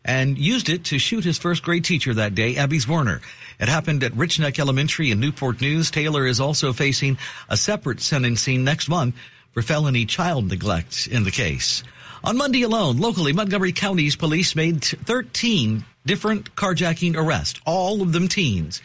and 0.05 0.37
used 0.37 0.69
it 0.69 0.85
to 0.85 0.99
shoot 0.99 1.23
his 1.23 1.37
first 1.37 1.63
grade 1.63 1.85
teacher 1.85 2.13
that 2.13 2.35
day, 2.35 2.55
Abby 2.55 2.79
Zwerner. 2.79 3.21
It 3.59 3.69
happened 3.69 4.03
at 4.03 4.15
Rich 4.15 4.39
Neck 4.39 4.59
Elementary 4.59 5.11
in 5.11 5.19
Newport 5.19 5.61
News. 5.61 5.91
Taylor 5.91 6.25
is 6.25 6.39
also 6.39 6.73
facing 6.73 7.17
a 7.49 7.57
separate 7.57 8.01
sentencing 8.01 8.63
next 8.63 8.89
month 8.89 9.15
for 9.53 9.61
felony 9.61 10.05
child 10.05 10.49
neglect 10.49 11.07
in 11.07 11.23
the 11.23 11.31
case. 11.31 11.83
On 12.23 12.37
Monday 12.37 12.63
alone, 12.63 12.97
locally, 12.97 13.33
Montgomery 13.33 13.73
County's 13.73 14.15
police 14.15 14.55
made 14.55 14.83
13 14.83 15.85
different 16.05 16.55
carjacking 16.55 17.15
arrests, 17.15 17.59
all 17.65 18.01
of 18.01 18.13
them 18.13 18.27
teens. 18.27 18.81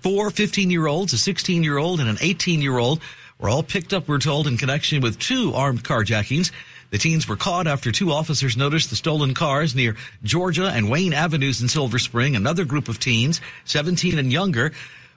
Four 0.00 0.30
15 0.30 0.70
year 0.70 0.86
olds, 0.86 1.12
a 1.12 1.18
16 1.18 1.62
year 1.62 1.78
old, 1.78 2.00
and 2.00 2.08
an 2.08 2.18
18 2.20 2.60
year 2.60 2.78
old 2.78 3.00
were 3.38 3.48
all 3.48 3.62
picked 3.62 3.92
up, 3.92 4.08
we're 4.08 4.18
told, 4.18 4.46
in 4.46 4.56
connection 4.56 5.00
with 5.00 5.18
two 5.18 5.52
armed 5.54 5.84
carjackings. 5.84 6.50
The 6.94 6.98
teens 6.98 7.26
were 7.26 7.34
caught 7.34 7.66
after 7.66 7.90
two 7.90 8.12
officers 8.12 8.56
noticed 8.56 8.88
the 8.88 8.94
stolen 8.94 9.34
cars 9.34 9.74
near 9.74 9.96
Georgia 10.22 10.66
and 10.68 10.88
Wayne 10.88 11.12
Avenues 11.12 11.60
in 11.60 11.66
Silver 11.66 11.98
Spring. 11.98 12.36
Another 12.36 12.64
group 12.64 12.88
of 12.88 13.00
teens, 13.00 13.40
17 13.64 14.16
and 14.16 14.32
younger, 14.32 14.70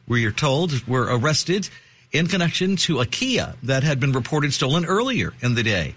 we 0.08 0.26
are 0.26 0.32
told 0.32 0.88
were 0.88 1.04
arrested 1.04 1.70
in 2.12 2.26
connection 2.26 2.78
to 2.78 3.00
a 3.00 3.06
Kia 3.06 3.54
that 3.62 3.84
had 3.84 4.00
been 4.00 4.12
reported 4.12 4.54
stolen 4.54 4.86
earlier 4.86 5.36
in 5.42 5.54
the 5.54 5.62
day. 5.62 5.94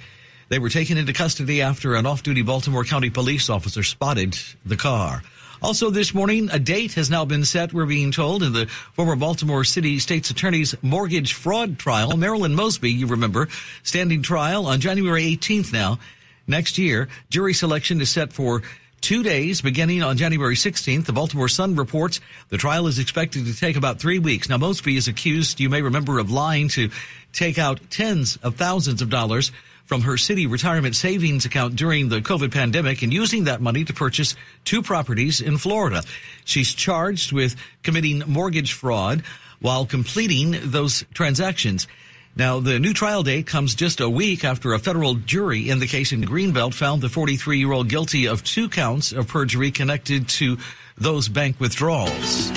They 0.50 0.58
were 0.58 0.68
taken 0.68 0.98
into 0.98 1.14
custody 1.14 1.62
after 1.62 1.94
an 1.94 2.04
off-duty 2.04 2.42
Baltimore 2.42 2.84
County 2.84 3.08
police 3.08 3.48
officer 3.48 3.82
spotted 3.82 4.36
the 4.66 4.76
car. 4.76 5.22
Also 5.62 5.90
this 5.90 6.14
morning, 6.14 6.48
a 6.50 6.58
date 6.58 6.94
has 6.94 7.10
now 7.10 7.26
been 7.26 7.44
set, 7.44 7.74
we're 7.74 7.84
being 7.84 8.10
told, 8.10 8.42
in 8.42 8.54
the 8.54 8.66
former 8.94 9.14
Baltimore 9.14 9.62
City 9.62 9.98
State's 9.98 10.30
Attorney's 10.30 10.74
mortgage 10.82 11.34
fraud 11.34 11.78
trial. 11.78 12.16
Marilyn 12.16 12.54
Mosby, 12.54 12.90
you 12.90 13.06
remember, 13.06 13.46
standing 13.82 14.22
trial 14.22 14.66
on 14.66 14.80
January 14.80 15.22
18th 15.24 15.70
now. 15.70 15.98
Next 16.46 16.78
year, 16.78 17.08
jury 17.28 17.52
selection 17.52 18.00
is 18.00 18.10
set 18.10 18.32
for 18.32 18.62
two 19.02 19.22
days 19.22 19.60
beginning 19.60 20.02
on 20.02 20.16
January 20.16 20.54
16th. 20.54 21.04
The 21.04 21.12
Baltimore 21.12 21.48
Sun 21.48 21.76
reports 21.76 22.20
the 22.48 22.56
trial 22.56 22.86
is 22.86 22.98
expected 22.98 23.44
to 23.44 23.54
take 23.54 23.76
about 23.76 24.00
three 24.00 24.18
weeks. 24.18 24.48
Now, 24.48 24.56
Mosby 24.56 24.96
is 24.96 25.08
accused, 25.08 25.60
you 25.60 25.68
may 25.68 25.82
remember, 25.82 26.18
of 26.18 26.30
lying 26.30 26.68
to 26.68 26.90
take 27.34 27.58
out 27.58 27.80
tens 27.90 28.38
of 28.42 28.56
thousands 28.56 29.02
of 29.02 29.10
dollars 29.10 29.52
from 29.90 30.02
her 30.02 30.16
city 30.16 30.46
retirement 30.46 30.94
savings 30.94 31.44
account 31.44 31.74
during 31.74 32.08
the 32.08 32.20
COVID 32.20 32.52
pandemic 32.52 33.02
and 33.02 33.12
using 33.12 33.42
that 33.44 33.60
money 33.60 33.82
to 33.84 33.92
purchase 33.92 34.36
two 34.64 34.82
properties 34.82 35.40
in 35.40 35.58
Florida. 35.58 36.04
She's 36.44 36.72
charged 36.72 37.32
with 37.32 37.56
committing 37.82 38.22
mortgage 38.28 38.72
fraud 38.72 39.24
while 39.58 39.86
completing 39.86 40.56
those 40.62 41.04
transactions. 41.12 41.88
Now, 42.36 42.60
the 42.60 42.78
new 42.78 42.94
trial 42.94 43.24
date 43.24 43.48
comes 43.48 43.74
just 43.74 43.98
a 43.98 44.08
week 44.08 44.44
after 44.44 44.74
a 44.74 44.78
federal 44.78 45.14
jury 45.16 45.68
in 45.68 45.80
the 45.80 45.88
case 45.88 46.12
in 46.12 46.22
Greenbelt 46.22 46.72
found 46.72 47.02
the 47.02 47.08
43 47.08 47.58
year 47.58 47.72
old 47.72 47.88
guilty 47.88 48.28
of 48.28 48.44
two 48.44 48.68
counts 48.68 49.10
of 49.10 49.26
perjury 49.26 49.72
connected 49.72 50.28
to 50.28 50.56
those 50.98 51.28
bank 51.28 51.58
withdrawals. 51.58 52.52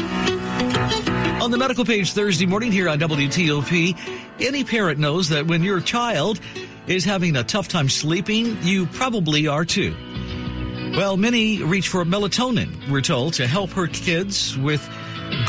On 1.44 1.52
the 1.52 1.58
medical 1.58 1.84
page 1.84 2.14
Thursday 2.14 2.46
morning 2.46 2.72
here 2.72 2.88
on 2.88 2.98
WTOP, 3.00 4.00
any 4.40 4.64
parent 4.64 4.98
knows 4.98 5.28
that 5.28 5.46
when 5.46 5.62
your 5.62 5.82
child 5.82 6.40
is 6.88 7.04
having 7.04 7.36
a 7.36 7.44
tough 7.44 7.68
time 7.68 7.90
sleeping, 7.90 8.58
you 8.62 8.86
probably 8.86 9.46
are 9.48 9.66
too. 9.66 9.94
Well, 10.96 11.18
many 11.18 11.62
reach 11.62 11.90
for 11.90 12.06
melatonin, 12.06 12.90
we're 12.90 13.02
told, 13.02 13.34
to 13.34 13.46
help 13.46 13.72
her 13.72 13.88
kids 13.88 14.58
with 14.58 14.90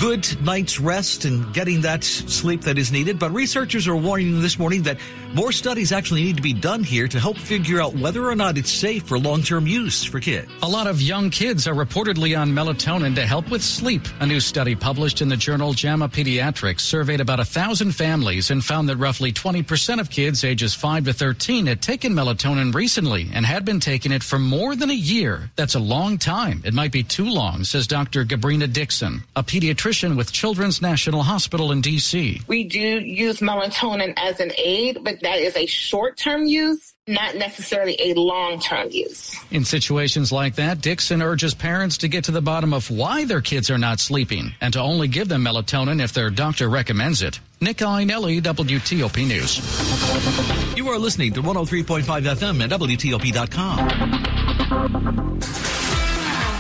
good 0.00 0.26
night's 0.42 0.80
rest 0.80 1.26
and 1.26 1.54
getting 1.54 1.82
that 1.82 2.02
sleep 2.02 2.62
that 2.62 2.76
is 2.76 2.90
needed. 2.90 3.20
But 3.20 3.30
researchers 3.30 3.86
are 3.86 3.94
warning 3.94 4.40
this 4.40 4.58
morning 4.58 4.82
that 4.82 4.98
more 5.34 5.50
studies 5.50 5.90
actually 5.90 6.22
need 6.22 6.36
to 6.36 6.42
be 6.42 6.52
done 6.52 6.84
here 6.84 7.08
to 7.08 7.18
help 7.18 7.36
figure 7.36 7.80
out 7.80 7.94
whether 7.94 8.24
or 8.24 8.36
not 8.36 8.56
it's 8.56 8.70
safe 8.70 9.02
for 9.02 9.18
long-term 9.18 9.66
use 9.66 10.04
for 10.04 10.20
kids. 10.20 10.48
A 10.62 10.68
lot 10.68 10.86
of 10.86 11.02
young 11.02 11.30
kids 11.30 11.66
are 11.66 11.74
reportedly 11.74 12.38
on 12.38 12.50
melatonin 12.50 13.14
to 13.16 13.26
help 13.26 13.50
with 13.50 13.62
sleep. 13.62 14.02
A 14.20 14.26
new 14.26 14.38
study 14.38 14.76
published 14.76 15.20
in 15.20 15.28
the 15.28 15.36
journal 15.36 15.72
JAMA 15.72 16.08
Pediatrics 16.08 16.80
surveyed 16.80 17.20
about 17.20 17.40
a 17.40 17.44
thousand 17.44 17.92
families 17.92 18.50
and 18.50 18.64
found 18.64 18.88
that 18.88 18.96
roughly 18.96 19.32
20% 19.32 19.98
of 19.98 20.08
kids 20.08 20.44
ages 20.44 20.74
5 20.74 21.06
to 21.06 21.12
13 21.12 21.66
had 21.66 21.82
taken 21.82 22.12
melatonin 22.12 22.72
recently 22.72 23.28
and 23.34 23.44
had 23.44 23.64
been 23.64 23.80
taking 23.80 24.12
it 24.12 24.22
for 24.22 24.38
more 24.38 24.76
than 24.76 24.90
a 24.90 24.94
year. 24.94 25.50
That's 25.56 25.74
a 25.74 25.80
long 25.80 26.16
time. 26.18 26.62
It 26.64 26.74
might 26.74 26.92
be 26.92 27.02
too 27.02 27.28
long, 27.28 27.64
says 27.64 27.88
Dr. 27.88 28.24
Gabrina 28.24 28.72
Dixon, 28.72 29.24
a 29.34 29.42
pediatrician 29.42 30.16
with 30.16 30.30
Children's 30.32 30.80
National 30.80 31.22
Hospital 31.22 31.72
in 31.72 31.80
D.C. 31.80 32.40
We 32.46 32.64
do 32.64 32.78
use 32.78 33.40
melatonin 33.40 34.14
as 34.16 34.38
an 34.38 34.52
aid, 34.56 35.02
but 35.02 35.23
that 35.24 35.38
is 35.38 35.56
a 35.56 35.66
short 35.66 36.16
term 36.16 36.46
use, 36.46 36.94
not 37.06 37.36
necessarily 37.36 37.96
a 38.00 38.14
long 38.14 38.58
term 38.60 38.88
use. 38.90 39.36
In 39.50 39.64
situations 39.64 40.30
like 40.32 40.56
that, 40.56 40.80
Dixon 40.80 41.22
urges 41.22 41.54
parents 41.54 41.98
to 41.98 42.08
get 42.08 42.24
to 42.24 42.32
the 42.32 42.42
bottom 42.42 42.72
of 42.72 42.90
why 42.90 43.24
their 43.24 43.40
kids 43.40 43.70
are 43.70 43.78
not 43.78 44.00
sleeping 44.00 44.54
and 44.60 44.72
to 44.74 44.80
only 44.80 45.08
give 45.08 45.28
them 45.28 45.44
melatonin 45.44 46.02
if 46.02 46.12
their 46.12 46.30
doctor 46.30 46.68
recommends 46.68 47.22
it. 47.22 47.40
Nick 47.60 47.78
Iannelli, 47.78 48.42
WTOP 48.42 49.26
News. 49.26 50.76
You 50.76 50.88
are 50.88 50.98
listening 50.98 51.32
to 51.34 51.42
103.5 51.42 52.02
FM 52.02 52.62
at 52.62 52.70
WTOP.com. 52.70 55.40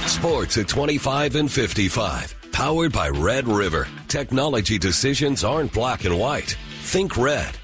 Sports 0.08 0.58
at 0.58 0.68
25 0.68 1.36
and 1.36 1.50
55. 1.50 2.34
Powered 2.52 2.92
by 2.92 3.08
Red 3.08 3.48
River. 3.48 3.88
Technology 4.08 4.78
decisions 4.78 5.42
aren't 5.44 5.72
black 5.72 6.04
and 6.04 6.18
white. 6.18 6.56
Think 6.82 7.16
red. 7.16 7.56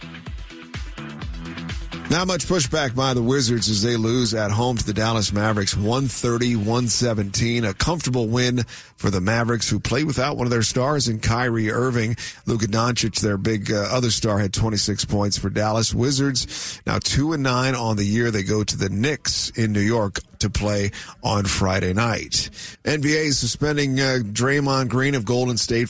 Not 2.10 2.26
much 2.26 2.46
pushback 2.46 2.96
by 2.96 3.14
the 3.14 3.22
Wizards 3.22 3.68
as 3.68 3.82
they 3.82 3.96
lose 3.96 4.34
at 4.34 4.50
home 4.50 4.76
to 4.76 4.84
the 4.84 4.92
Dallas 4.92 5.32
Mavericks 5.32 5.76
130 5.76 6.56
117. 6.56 7.64
A 7.64 7.72
comfortable 7.72 8.26
win 8.26 8.64
for 8.96 9.10
the 9.10 9.20
Mavericks 9.20 9.70
who 9.70 9.78
played 9.78 10.06
without 10.06 10.36
one 10.36 10.44
of 10.44 10.50
their 10.50 10.64
stars 10.64 11.06
in 11.06 11.20
Kyrie 11.20 11.70
Irving. 11.70 12.16
Luka 12.46 12.66
Doncic, 12.66 13.20
their 13.20 13.36
big 13.36 13.70
uh, 13.70 13.86
other 13.92 14.10
star, 14.10 14.40
had 14.40 14.52
26 14.52 15.04
points 15.04 15.38
for 15.38 15.50
Dallas. 15.50 15.94
Wizards 15.94 16.82
now 16.84 16.98
2 16.98 17.32
and 17.32 17.44
9 17.44 17.76
on 17.76 17.96
the 17.96 18.04
year. 18.04 18.32
They 18.32 18.42
go 18.42 18.64
to 18.64 18.76
the 18.76 18.88
Knicks 18.88 19.50
in 19.50 19.72
New 19.72 19.78
York 19.78 20.18
to 20.40 20.50
play 20.50 20.90
on 21.22 21.44
Friday 21.44 21.92
night. 21.92 22.50
NBA 22.84 23.26
is 23.26 23.38
suspending 23.38 24.00
uh, 24.00 24.18
Draymond 24.22 24.88
Green 24.88 25.14
of 25.14 25.24
Golden 25.24 25.56
State 25.56 25.88